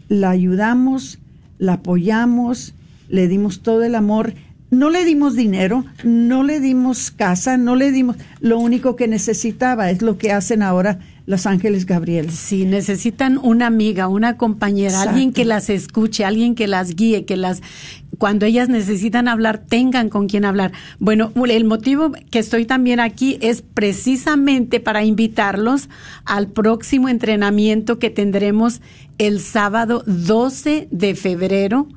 [0.08, 1.20] la ayudamos,
[1.58, 2.74] la apoyamos,
[3.10, 4.34] le dimos todo el amor.
[4.70, 8.18] No le dimos dinero, no le dimos casa, no le dimos.
[8.42, 12.32] Lo único que necesitaba es lo que hacen ahora los Ángeles Gabriel.
[12.32, 17.36] Sí, necesitan una amiga, una compañera, alguien que las escuche, alguien que las guíe, que
[17.36, 17.62] las
[18.18, 20.72] cuando ellas necesitan hablar tengan con quien hablar.
[21.00, 25.90] Bueno, el motivo que estoy también aquí es precisamente para invitarlos
[26.24, 28.82] al próximo entrenamiento que tendremos
[29.18, 31.90] el sábado 12 de febrero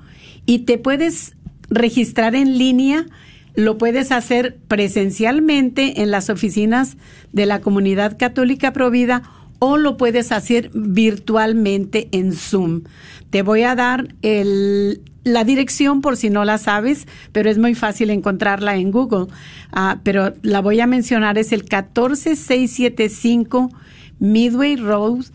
[0.45, 1.37] y te puedes
[1.71, 3.07] registrar en línea
[3.55, 6.97] lo puedes hacer presencialmente en las oficinas
[7.33, 9.23] de la Comunidad Católica Provida
[9.59, 12.83] o lo puedes hacer virtualmente en Zoom.
[13.31, 17.75] Te voy a dar el, la dirección por si no la sabes, pero es muy
[17.75, 19.27] fácil encontrarla en Google.
[19.71, 23.71] Ah, pero la voy a mencionar, es el 14675
[24.19, 25.27] Midway Road,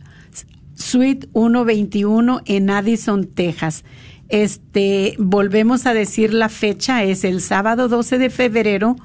[0.76, 3.84] Suite 121 en Addison, Texas.
[4.30, 8.95] Este, volvemos a decir la fecha, es el sábado 12 de febrero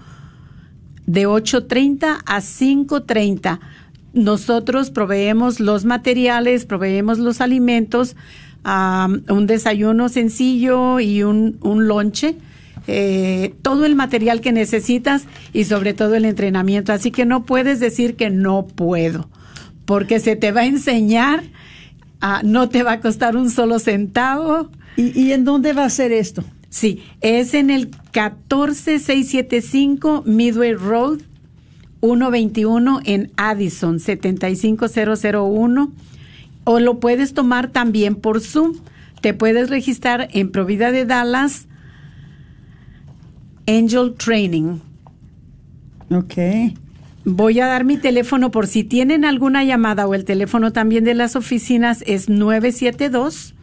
[1.07, 3.61] de 8.30 a 5.30.
[4.13, 8.17] Nosotros proveemos los materiales, proveemos los alimentos,
[8.65, 12.37] un desayuno sencillo y un, un lonche.
[12.87, 16.93] Eh, todo el material que necesitas y sobre todo el entrenamiento.
[16.93, 19.29] Así que no puedes decir que no puedo,
[19.85, 21.43] porque se te va a enseñar,
[22.43, 26.45] no te va a costar un solo centavo ¿Y, en dónde va a ser esto?
[26.69, 31.21] Sí, es en el 14675 Midway Road,
[32.01, 35.93] 121 en Addison, 75001.
[36.65, 38.75] O lo puedes tomar también por Zoom.
[39.21, 41.67] Te puedes registrar en Provida de Dallas,
[43.67, 44.79] Angel Training.
[46.11, 46.35] Ok.
[47.25, 51.15] Voy a dar mi teléfono por si tienen alguna llamada o el teléfono también de
[51.15, 53.55] las oficinas es 972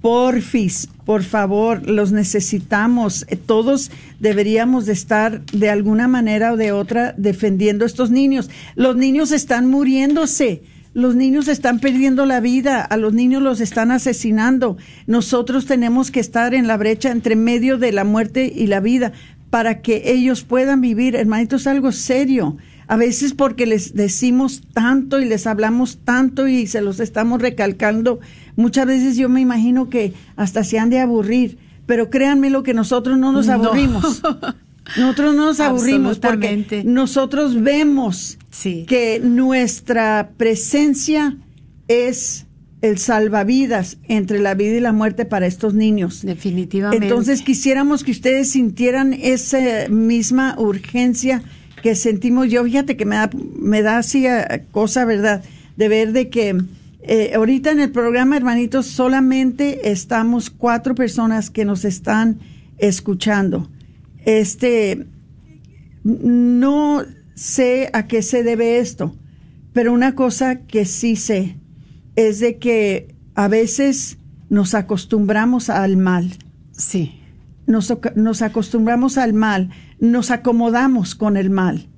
[0.01, 3.25] porfis, por favor, los necesitamos.
[3.29, 3.91] Eh, todos
[4.21, 8.51] deberíamos de estar de alguna manera o de otra defendiendo a estos niños.
[8.77, 10.63] Los niños están muriéndose.
[10.95, 14.77] Los niños están perdiendo la vida, a los niños los están asesinando.
[15.07, 19.13] Nosotros tenemos que estar en la brecha entre medio de la muerte y la vida
[19.49, 21.17] para que ellos puedan vivir.
[21.17, 22.59] Hermanitos, algo serio.
[22.89, 28.21] A veces porque les decimos tanto y les hablamos tanto y se los estamos recalcando
[28.57, 32.75] Muchas veces yo me imagino que hasta se han de aburrir, pero créanme lo que
[32.75, 34.23] nosotros no nos aburrimos.
[34.97, 38.37] Nosotros no nos aburrimos porque nosotros vemos
[38.87, 41.37] que nuestra presencia
[41.87, 42.47] es
[42.83, 46.23] el salvavidas entre la vida y la muerte para estos niños.
[46.23, 47.07] Definitivamente.
[47.07, 51.43] Entonces quisiéramos que ustedes sintieran esa misma urgencia
[51.81, 52.65] que sentimos yo.
[52.65, 55.45] Fíjate que me da, me da así eh, cosa, ¿verdad?
[55.77, 56.61] De ver de que
[57.03, 62.39] eh, ahorita en el programa, hermanitos, solamente estamos cuatro personas que nos están
[62.79, 63.69] escuchando.
[64.25, 65.07] Este,
[66.05, 67.03] no
[67.35, 69.17] sé a qué se debe esto,
[69.73, 71.57] pero una cosa que sí sé
[72.15, 76.31] es de que a veces nos acostumbramos al mal.
[76.71, 77.19] Sí.
[77.67, 81.89] Nos, nos acostumbramos al mal, nos acomodamos con el mal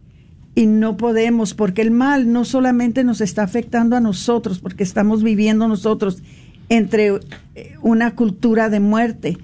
[0.55, 5.22] y no podemos, porque el mal no solamente nos está afectando a nosotros, porque estamos
[5.22, 6.22] viviendo nosotros
[6.68, 7.20] entre
[7.55, 9.38] eh, una cultura de muerte,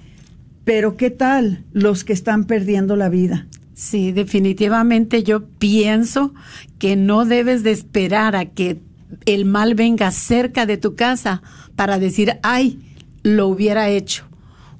[0.63, 3.47] pero ¿qué tal los que están perdiendo la vida?
[3.73, 6.33] Sí, definitivamente yo pienso
[6.77, 8.79] que no debes de esperar a que
[9.25, 11.41] el mal venga cerca de tu casa
[11.75, 12.79] para decir, ay,
[13.23, 14.25] lo hubiera hecho,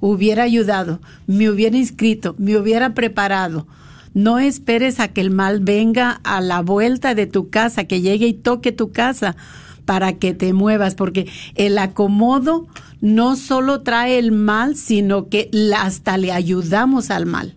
[0.00, 3.66] hubiera ayudado, me hubiera inscrito, me hubiera preparado
[4.14, 8.26] No esperes a que el mal venga a la vuelta de tu casa, que llegue
[8.26, 9.36] y toque tu casa
[9.84, 12.66] para que te muevas, porque el acomodo
[13.00, 17.56] no solo trae el mal, sino que hasta le ayudamos al mal.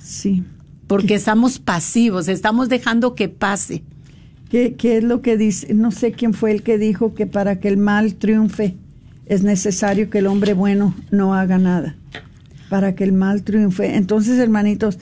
[0.00, 0.42] Sí.
[0.86, 3.82] Porque estamos pasivos, estamos dejando que pase.
[4.50, 5.74] ¿Qué, ¿Qué es lo que dice?
[5.74, 8.76] No sé quién fue el que dijo que para que el mal triunfe
[9.26, 11.96] es necesario que el hombre bueno no haga nada.
[12.70, 13.96] Para que el mal triunfe.
[13.96, 14.98] Entonces, hermanitos,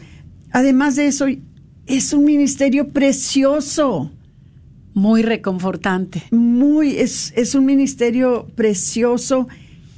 [0.56, 1.26] además de eso,
[1.86, 4.10] es un ministerio precioso.
[4.94, 6.22] Muy reconfortante.
[6.30, 9.48] Muy, es, es un ministerio precioso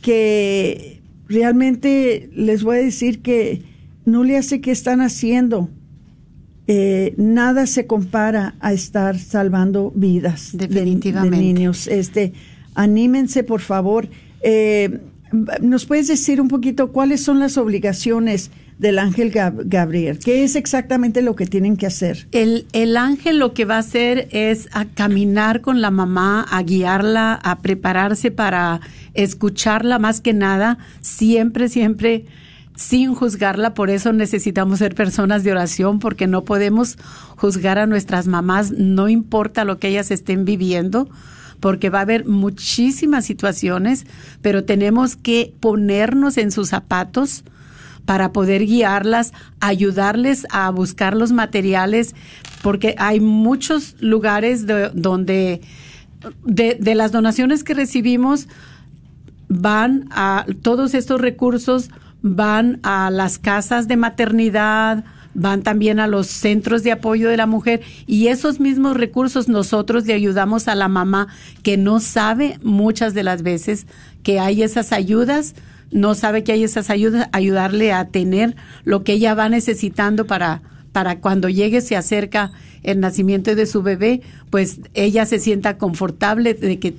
[0.02, 3.62] que realmente les voy a decir que
[4.04, 5.70] no le hace qué están haciendo.
[6.66, 11.36] Eh, nada se compara a estar salvando vidas Definitivamente.
[11.36, 11.86] De, niños.
[11.86, 12.32] Este,
[12.74, 14.08] anímense, por favor.
[14.42, 14.98] Eh,
[15.60, 20.18] ¿Nos puedes decir un poquito cuáles son las obligaciones del ángel Gabriel?
[20.18, 22.28] ¿Qué es exactamente lo que tienen que hacer?
[22.32, 26.62] El, el ángel lo que va a hacer es a caminar con la mamá, a
[26.62, 28.80] guiarla, a prepararse para
[29.14, 32.24] escucharla más que nada, siempre, siempre
[32.76, 33.74] sin juzgarla.
[33.74, 36.96] Por eso necesitamos ser personas de oración, porque no podemos
[37.36, 41.08] juzgar a nuestras mamás, no importa lo que ellas estén viviendo
[41.60, 44.06] porque va a haber muchísimas situaciones,
[44.42, 47.42] pero tenemos que ponernos en sus zapatos,
[48.08, 52.14] para poder guiarlas, ayudarles a buscar los materiales,
[52.62, 55.60] porque hay muchos lugares donde
[56.42, 58.48] de, de, las donaciones que recibimos
[59.50, 61.90] van a todos estos recursos
[62.22, 65.04] van a las casas de maternidad,
[65.34, 70.06] van también a los centros de apoyo de la mujer y esos mismos recursos nosotros
[70.06, 71.28] le ayudamos a la mamá
[71.62, 73.86] que no sabe muchas de las veces
[74.22, 75.54] que hay esas ayudas
[75.90, 80.62] no sabe que hay esas ayudas, ayudarle a tener lo que ella va necesitando para,
[80.92, 84.20] para cuando llegue, se acerca el nacimiento de su bebé,
[84.50, 86.94] pues ella se sienta confortable de que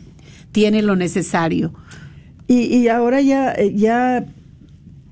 [0.52, 1.74] tiene lo necesario.
[2.48, 4.26] Y, y ahora ya, ya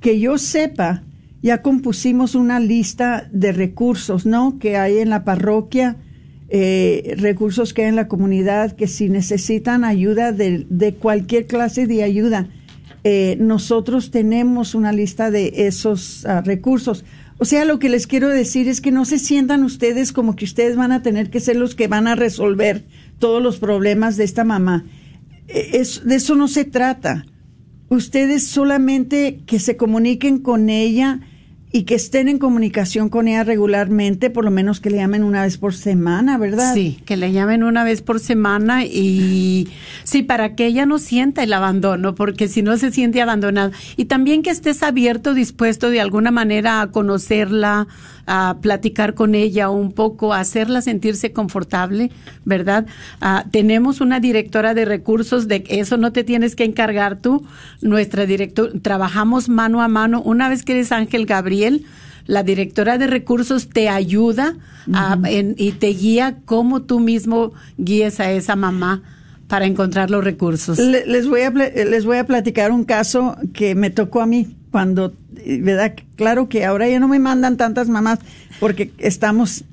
[0.02, 1.04] que yo sepa,
[1.42, 4.58] ya compusimos una lista de recursos, ¿no?
[4.60, 5.98] Que hay en la parroquia,
[6.50, 11.88] eh, recursos que hay en la comunidad, que si necesitan ayuda de, de cualquier clase
[11.88, 12.48] de ayuda,
[13.10, 17.05] eh, nosotros tenemos una lista de esos ah, recursos.
[17.38, 20.43] O sea, lo que les quiero decir es que no se sientan ustedes como que
[20.43, 22.84] ustedes van a tener que ser los que van a resolver
[23.18, 24.84] todos los problemas de esta mamá.
[25.47, 27.26] E, es, de eso no se trata.
[27.88, 31.22] Ustedes solamente que se comuniquen con ella
[31.72, 35.41] y que estén en comunicación con ella regularmente, por lo menos que le llamen una
[35.41, 36.74] vez por semana, ¿verdad?
[36.74, 39.68] Sí, que le llamen una vez por semana y
[40.03, 43.72] sí, para que ella no sienta el abandono, porque si no se siente abandonada.
[43.97, 47.88] Y también que estés abierto, dispuesto de alguna manera a conocerla,
[48.28, 52.12] a platicar con ella un poco, a hacerla sentirse confortable,
[52.46, 52.86] ¿verdad?
[53.22, 57.48] Ah, tenemos una directora de recursos, de eso no te tienes que encargar tú.
[57.82, 60.22] Nuestra directora, trabajamos mano a mano.
[60.22, 61.86] Una vez que eres Ángel Gabriel,
[62.26, 64.56] la directora de recursos te ayuda
[65.58, 69.02] y te guía como tú mismo guíes a esa mamá
[69.48, 70.78] para encontrar los recursos.
[70.78, 75.13] Les voy a les voy a platicar un caso que me tocó a mí cuando,
[75.30, 75.93] ¿verdad?
[76.15, 78.20] Claro que ahora ya no me mandan tantas mamás
[78.59, 79.65] porque estamos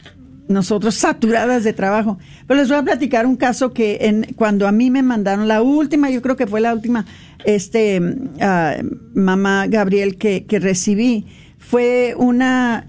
[0.48, 2.18] nosotros saturadas de trabajo.
[2.46, 5.62] Pero les voy a platicar un caso que en, cuando a mí me mandaron, la
[5.62, 7.06] última, yo creo que fue la última,
[7.44, 8.00] este,
[8.40, 8.76] ah,
[9.14, 11.26] mamá Gabriel que, que recibí,
[11.58, 12.88] fue una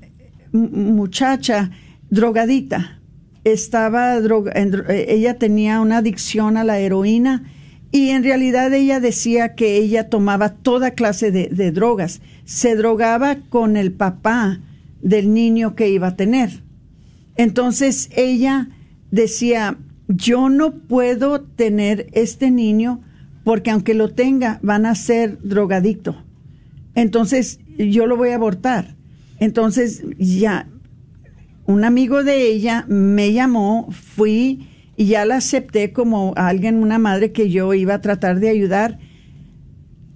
[0.52, 1.72] muchacha
[2.10, 3.00] drogadita.
[3.44, 7.44] Estaba droga, ella tenía una adicción a la heroína
[7.92, 12.22] y en realidad ella decía que ella tomaba toda clase de, drogas.
[12.44, 14.60] Se drogaba con el papá
[15.02, 16.62] del niño que iba a tener.
[17.38, 18.70] Entonces ella
[19.12, 19.78] decía,
[20.08, 23.02] yo no puedo tener este niño
[23.44, 26.22] porque aunque lo tenga, van a ser drogadicto.
[26.96, 28.96] Entonces yo lo voy a abortar.
[29.40, 30.68] Entonces ya,
[31.66, 34.68] un amigo de ella me llamó, fui
[34.98, 38.98] y ya la acepté como alguien, una madre que yo iba a tratar de ayudar.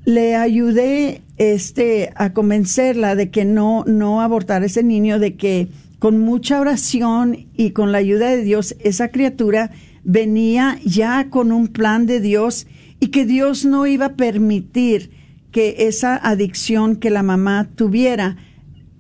[0.06, 5.68] Le ayudé este a convencerla de que no no abortara ese niño, de que
[6.00, 9.72] con mucha oración y con la ayuda de Dios esa criatura
[10.04, 12.68] venía ya con un plan de Dios
[13.02, 15.12] y que Dios no iba a permitir
[15.52, 18.38] que esa adicción que la mamá tuviera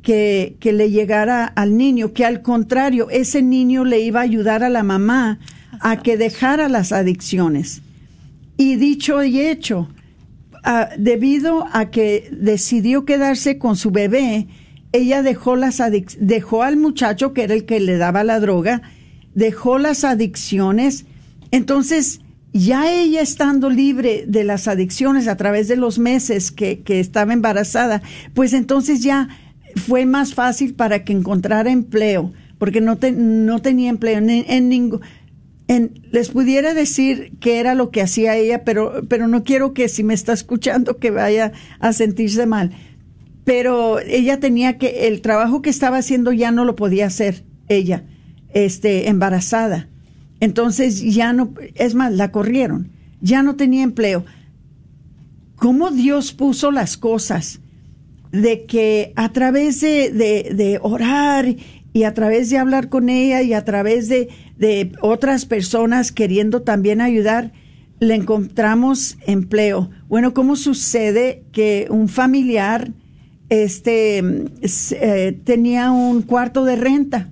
[0.01, 4.63] que, que le llegara al niño, que al contrario, ese niño le iba a ayudar
[4.63, 5.39] a la mamá
[5.80, 7.82] a que dejara las adicciones.
[8.57, 9.88] Y dicho y hecho,
[10.97, 14.47] debido a que decidió quedarse con su bebé,
[14.91, 15.82] ella dejó las
[16.19, 18.82] dejó al muchacho que era el que le daba la droga,
[19.36, 21.05] dejó las adicciones,
[21.51, 22.21] entonces
[22.51, 27.32] ya ella estando libre de las adicciones a través de los meses que, que estaba
[27.34, 28.01] embarazada,
[28.34, 29.30] pues entonces ya
[29.75, 35.01] fue más fácil para que encontrara empleo, porque no, te- no tenía empleo en ningún...
[35.70, 40.03] Les pudiera decir qué era lo que hacía ella, pero, pero no quiero que si
[40.03, 42.72] me está escuchando que vaya a sentirse mal.
[43.43, 48.03] Pero ella tenía que, el trabajo que estaba haciendo ya no lo podía hacer ella,
[48.51, 49.89] este, embarazada.
[50.39, 52.89] Entonces ya no, es más, la corrieron,
[53.22, 54.26] ya no tenía empleo.
[55.55, 57.59] ¿Cómo Dios puso las cosas?
[58.32, 61.55] De que a través de, de orar
[61.93, 66.61] y a través de hablar con ella y a través de, de otras personas queriendo
[66.61, 67.51] también ayudar,
[67.99, 69.89] le encontramos empleo.
[70.07, 72.91] Bueno, ¿cómo sucede que un familiar
[73.49, 74.23] este,
[74.91, 77.29] eh, tenía un cuarto de renta?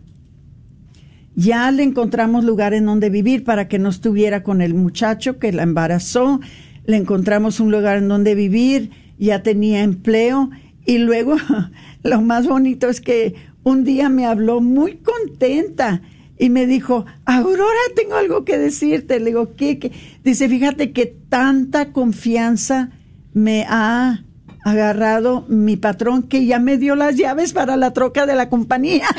[1.37, 5.51] ya le encontramos lugar en donde vivir para que no estuviera con el muchacho que
[5.51, 6.39] la embarazó,
[6.87, 8.89] le encontramos un lugar en donde vivir,
[9.19, 10.49] ya tenía empleo
[10.83, 11.35] y luego
[12.03, 16.01] lo más bonito es que un día me habló muy contenta
[16.39, 19.19] y me dijo, Aurora, tengo algo que decirte.
[19.19, 19.79] Le digo, ¿qué?
[19.79, 19.91] qué?
[20.23, 22.91] Dice, fíjate que tanta confianza
[23.33, 24.23] me ha
[24.63, 29.07] agarrado mi patrón que ya me dio las llaves para la troca de la compañía.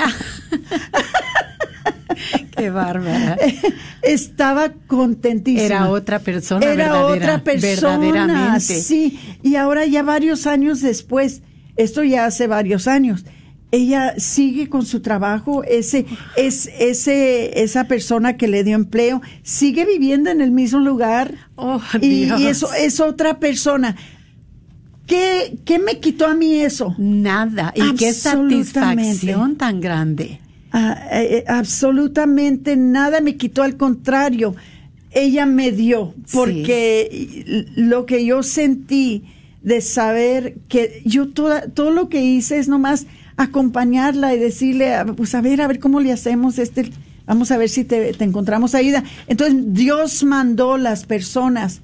[2.57, 3.37] Qué bárbara.
[4.03, 5.65] Estaba contentísima.
[5.65, 8.81] Era otra persona Era verdadera, otra persona, verdaderamente.
[8.81, 9.19] sí.
[9.43, 11.43] Y ahora ya varios años después,
[11.77, 13.25] esto ya hace varios años,
[13.71, 16.07] ella sigue con su trabajo, ese,
[16.37, 21.35] es, ese, esa persona que le dio empleo, sigue viviendo en el mismo lugar.
[21.57, 22.41] Oh, y, Dios.
[22.41, 23.97] y eso es otra persona.
[25.07, 26.95] ¿Qué, ¿Qué me quitó a mí eso?
[26.99, 27.73] Nada.
[27.75, 30.41] Y qué satisfacción tan grande.
[30.71, 34.55] Ah, eh, absolutamente nada me quitó, al contrario,
[35.11, 39.25] ella me dio, porque lo que yo sentí
[39.63, 43.07] de saber que yo toda, todo lo que hice es nomás
[43.39, 46.91] acompañarla y decirle, ah, pues a ver, a ver cómo le hacemos este,
[47.25, 49.05] vamos a ver si te, te encontramos ayuda.
[49.29, 51.81] Entonces Dios mandó las personas.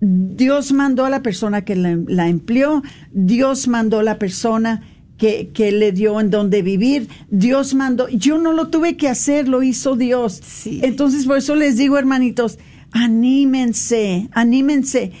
[0.00, 2.82] Dios mandó a la persona que la, la empleó,
[3.12, 4.82] Dios mandó a la persona
[5.18, 9.48] que, que le dio en donde vivir, Dios mandó, yo no lo tuve que hacer,
[9.48, 10.40] lo hizo Dios.
[10.64, 12.60] Entonces, por eso les digo, hermanitos,
[12.92, 15.12] anímense, anímense.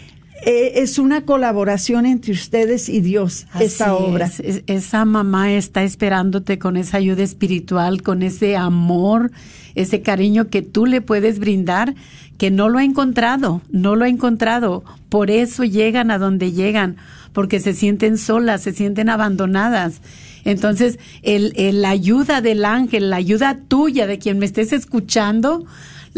[0.44, 4.26] Eh, es una colaboración entre ustedes y Dios, esta Así obra.
[4.26, 9.32] es, es- esa mamá está esperándote con esa ayuda espiritual, con ese amor,
[9.74, 11.94] ese cariño que tú le puedes brindar,
[12.38, 14.84] que no lo ha encontrado, no lo ha encontrado.
[15.08, 16.96] Por eso llegan a donde llegan,
[17.32, 20.00] porque se sienten solas, se sienten abandonadas.
[20.44, 25.66] Entonces, el, el- la ayuda del ángel, la ayuda tuya, de quien me estés escuchando,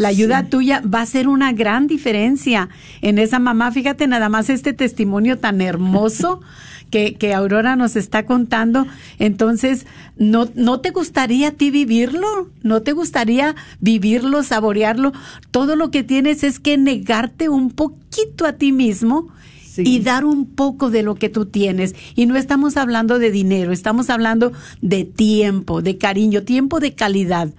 [0.01, 2.71] la ayuda tuya va a ser una gran diferencia
[3.03, 3.71] en esa mamá.
[3.71, 6.41] Fíjate nada más este testimonio tan hermoso
[6.91, 8.87] que, que Aurora nos está contando.
[9.19, 9.87] Entonces,
[10.17, 12.49] ¿no, ¿no te gustaría a ti vivirlo?
[12.63, 15.13] ¿No te gustaría vivirlo, saborearlo?
[15.51, 19.29] Todo lo que tienes es que negarte un poquito a ti mismo
[19.77, 21.95] y dar un poco de lo que tú tienes.
[22.15, 27.51] Y no estamos hablando de dinero, estamos hablando de tiempo, de cariño, tiempo de calidad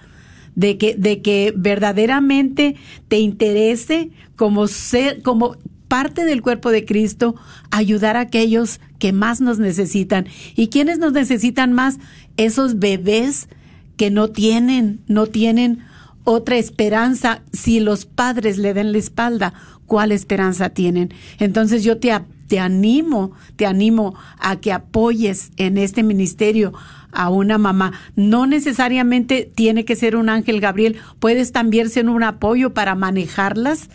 [0.55, 2.75] de que, de que verdaderamente
[3.07, 7.35] te interese como ser, como parte del cuerpo de Cristo,
[7.69, 10.27] ayudar a aquellos que más nos necesitan.
[10.55, 11.97] ¿Y quiénes nos necesitan más?
[12.37, 13.49] Esos bebés
[13.97, 15.83] que no tienen, no tienen
[16.23, 19.53] otra esperanza si los padres le den la espalda.
[19.85, 21.13] ¿Cuál esperanza tienen?
[21.39, 26.73] Entonces yo te, te animo, te animo a que apoyes en este ministerio
[27.11, 27.93] a una mamá.
[28.15, 33.89] No necesariamente tiene que ser un ángel Gabriel, puedes también ser un apoyo para manejarlas.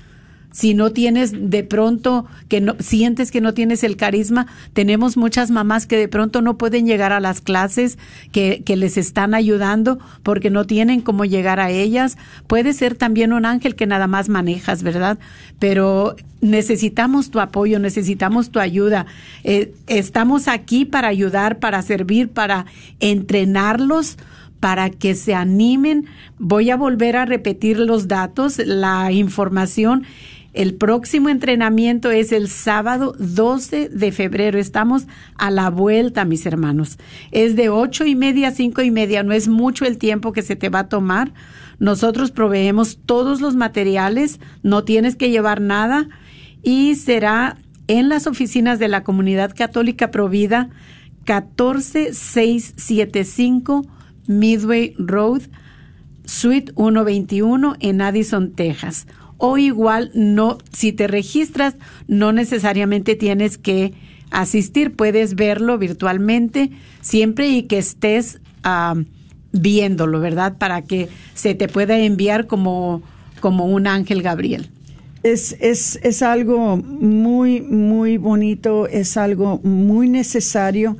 [0.57, 5.51] Si no tienes de pronto que no sientes que no tienes el carisma, tenemos muchas
[5.51, 7.99] mamás que de pronto no pueden llegar a las clases
[8.33, 12.17] que, que les están ayudando porque no tienen cómo llegar a ellas.
[12.47, 15.19] Puede ser también un ángel que nada más manejas, ¿verdad?
[15.59, 19.05] Pero necesitamos tu apoyo, necesitamos tu ayuda.
[19.45, 22.65] Eh, estamos aquí para ayudar, para servir, para
[23.01, 24.17] entrenarlos
[24.61, 26.07] para que se animen.
[26.39, 30.05] Voy a volver a repetir los datos, la información.
[30.57, 34.59] El próximo entrenamiento es el sábado 12 de febrero.
[34.59, 36.97] Estamos a la vuelta, mis hermanos.
[37.31, 39.23] Es de ocho y media a cinco y media.
[39.23, 41.35] No es mucho el tiempo que se te va a tomar.
[41.79, 44.41] Nosotros proveemos todos los materiales.
[44.63, 46.09] No tienes que llevar nada.
[46.63, 50.71] Y será en las oficinas de la Comunidad Católica Provida
[51.27, 53.85] 14675
[54.27, 55.43] Midway Road,
[56.25, 59.07] Suite 121 en Addison, Texas.
[59.39, 61.74] O igual, no, si te registras,
[62.09, 63.93] no necesariamente tienes que
[64.30, 66.70] asistir, puedes verlo virtualmente
[67.01, 68.95] siempre y que estés ah,
[69.53, 70.57] viéndolo, ¿verdad?
[70.59, 73.03] Para que se te pueda enviar como,
[73.41, 74.68] como un ángel Gabriel.
[75.22, 80.97] Es, es, es algo muy, muy bonito, es algo muy necesario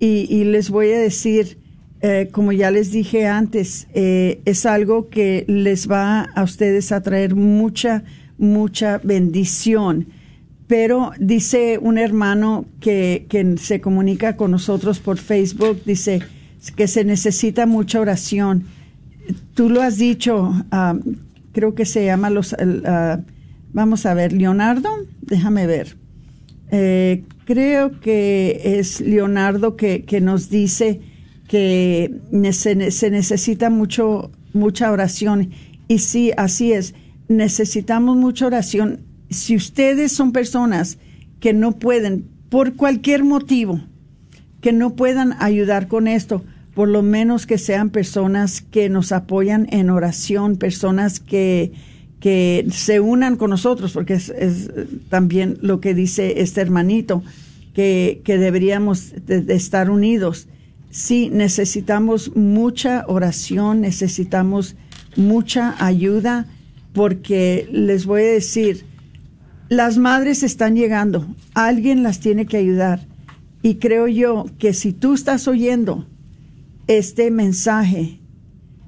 [0.00, 1.58] y, y les voy a decir,
[2.00, 7.02] eh, como ya les dije antes, eh, es algo que les va a ustedes a
[7.02, 8.04] traer mucha,
[8.38, 10.06] mucha bendición.
[10.68, 16.20] Pero dice un hermano que, que se comunica con nosotros por Facebook, dice
[16.76, 18.64] que se necesita mucha oración.
[19.54, 20.96] Tú lo has dicho, ah,
[21.52, 22.54] creo que se llama los...
[22.84, 23.20] ah,
[23.72, 24.88] vamos a ver, Leonardo,
[25.22, 25.96] déjame ver.
[26.70, 31.00] Eh, creo que es Leonardo que, que nos dice
[31.48, 32.14] que
[32.52, 35.50] se, ne- se necesita mucho, mucha oración.
[35.88, 36.94] Y sí, así es.
[37.28, 39.00] Necesitamos mucha oración.
[39.30, 40.98] Si ustedes son personas
[41.40, 43.80] que no pueden, por cualquier motivo,
[44.60, 46.44] que no puedan ayudar con esto,
[46.74, 51.72] por lo menos que sean personas que nos apoyan en oración, personas que,
[52.20, 54.32] que se unan con nosotros, porque es,
[55.08, 57.22] también lo que dice este hermanito,
[57.74, 60.46] que, que deberíamos de- de estar unidos.
[60.90, 64.76] Sí, necesitamos mucha oración, necesitamos
[65.16, 66.46] mucha ayuda,
[66.92, 68.84] porque les voy a decir,
[69.68, 73.06] las madres están llegando, alguien las tiene que ayudar.
[73.62, 76.06] Y creo yo que si tú estás oyendo
[76.86, 78.20] este mensaje,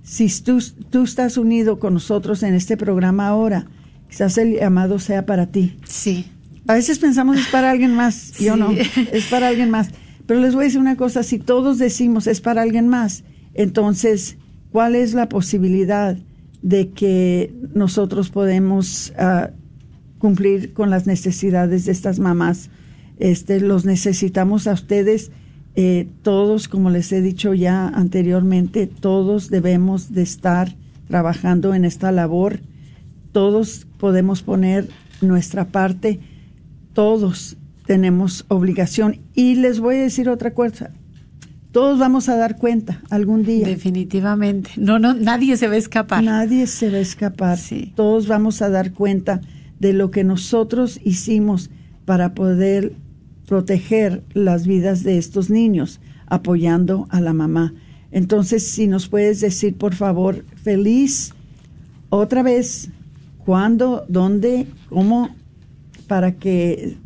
[0.03, 3.66] si tú, tú estás unido con nosotros en este programa ahora,
[4.09, 5.76] quizás el llamado sea para ti.
[5.84, 6.26] Sí.
[6.66, 9.88] A veces pensamos es para alguien más, yo no, es para alguien más.
[10.27, 14.37] Pero les voy a decir una cosa, si todos decimos es para alguien más, entonces,
[14.71, 16.16] ¿cuál es la posibilidad
[16.62, 19.51] de que nosotros podemos ah,
[20.18, 22.71] cumplir con las necesidades de estas mamás?
[23.18, 25.31] Este, los necesitamos a ustedes,
[25.75, 30.75] eh, todos, como les he dicho ya anteriormente, todos debemos de estar
[31.07, 32.61] trabajando en esta labor,
[33.33, 34.89] todos podemos poner
[35.21, 36.21] nuestra parte,
[36.93, 37.57] todos
[37.91, 39.18] tenemos obligación.
[39.34, 40.93] Y les voy a decir otra cosa,
[41.72, 43.66] todos vamos a dar cuenta algún día.
[43.66, 44.70] Definitivamente.
[44.76, 46.22] No, no, nadie se va a escapar.
[46.22, 47.59] Nadie se va a escapar.
[47.59, 47.93] Sí.
[47.97, 49.41] Todos vamos a dar cuenta
[49.80, 51.68] de lo que nosotros hicimos
[52.05, 52.93] para poder
[53.49, 57.74] proteger las vidas de estos niños, apoyando a la mamá.
[58.12, 61.34] Entonces, si nos puedes decir, por favor, feliz,
[62.09, 62.88] otra vez,
[63.38, 65.34] cuándo, dónde, cómo,
[66.07, 66.97] para que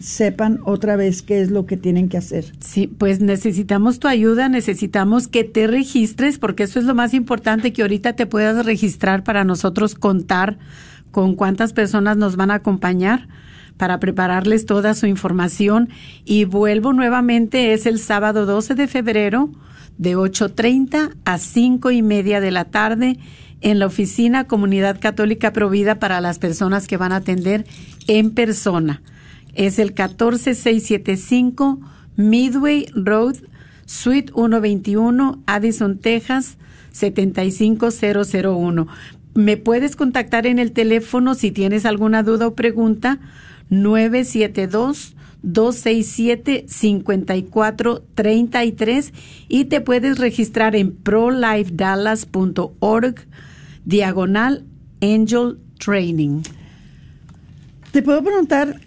[0.00, 2.46] sepan otra vez qué es lo que tienen que hacer.
[2.58, 7.72] Sí, pues necesitamos tu ayuda, necesitamos que te registres, porque eso es lo más importante,
[7.72, 10.58] que ahorita te puedas registrar para nosotros contar
[11.10, 13.28] con cuántas personas nos van a acompañar
[13.76, 15.90] para prepararles toda su información.
[16.24, 19.50] Y vuelvo nuevamente, es el sábado 12 de febrero
[19.98, 23.18] de 8.30 a 5 y media de la tarde
[23.60, 27.66] en la oficina Comunidad Católica Provida para las personas que van a atender
[28.06, 29.02] en persona.
[29.54, 31.80] Es el 14675
[32.16, 33.36] Midway Road,
[33.86, 36.58] Suite 121, Addison, Texas
[36.92, 38.86] 75001.
[39.34, 43.18] Me puedes contactar en el teléfono si tienes alguna duda o pregunta
[43.70, 49.12] 972 267 5433
[49.48, 53.14] y te puedes registrar en prolifedallas.org
[53.84, 54.64] diagonal
[55.00, 56.42] angel training.
[57.92, 58.78] Te puedo preguntar,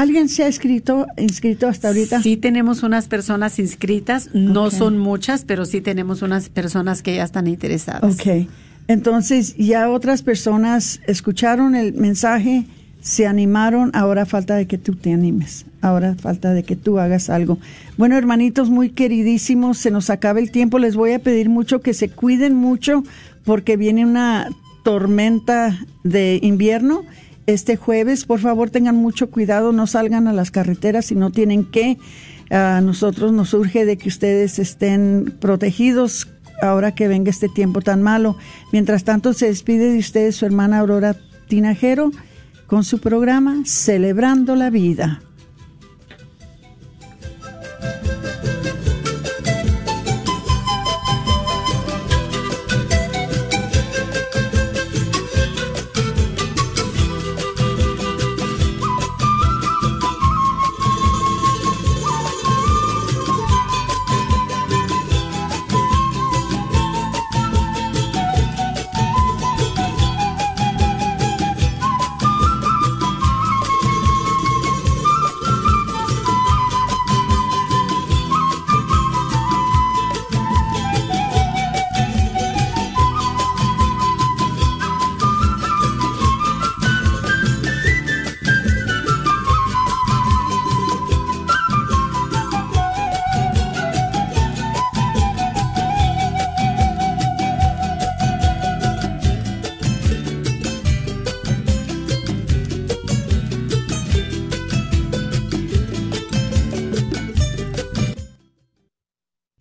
[0.00, 2.22] ¿alguien se ha inscrito, inscrito hasta ahorita?
[2.22, 4.72] Sí tenemos unas personas inscritas, no Ok.
[4.72, 8.14] son muchas, pero sí tenemos unas personas que ya están interesadas.
[8.14, 8.46] Ok.
[8.88, 12.64] Entonces, ya otras personas escucharon el mensaje,
[13.00, 17.28] se animaron, ahora falta de que tú te animes, ahora falta de que tú hagas
[17.30, 17.58] algo.
[17.96, 21.94] Bueno, hermanitos muy queridísimos, se nos acaba el tiempo, les voy a pedir mucho que
[21.94, 23.02] se cuiden mucho
[23.44, 24.48] porque viene una
[24.84, 27.02] tormenta de invierno
[27.46, 28.24] este jueves.
[28.24, 31.98] Por favor, tengan mucho cuidado, no salgan a las carreteras si no tienen que.
[32.50, 36.28] A nosotros nos urge de que ustedes estén protegidos
[36.62, 38.36] ahora que venga este tiempo tan malo.
[38.72, 41.16] Mientras tanto, se despide de ustedes su hermana Aurora
[41.48, 42.10] Tinajero
[42.66, 45.20] con su programa Celebrando la Vida.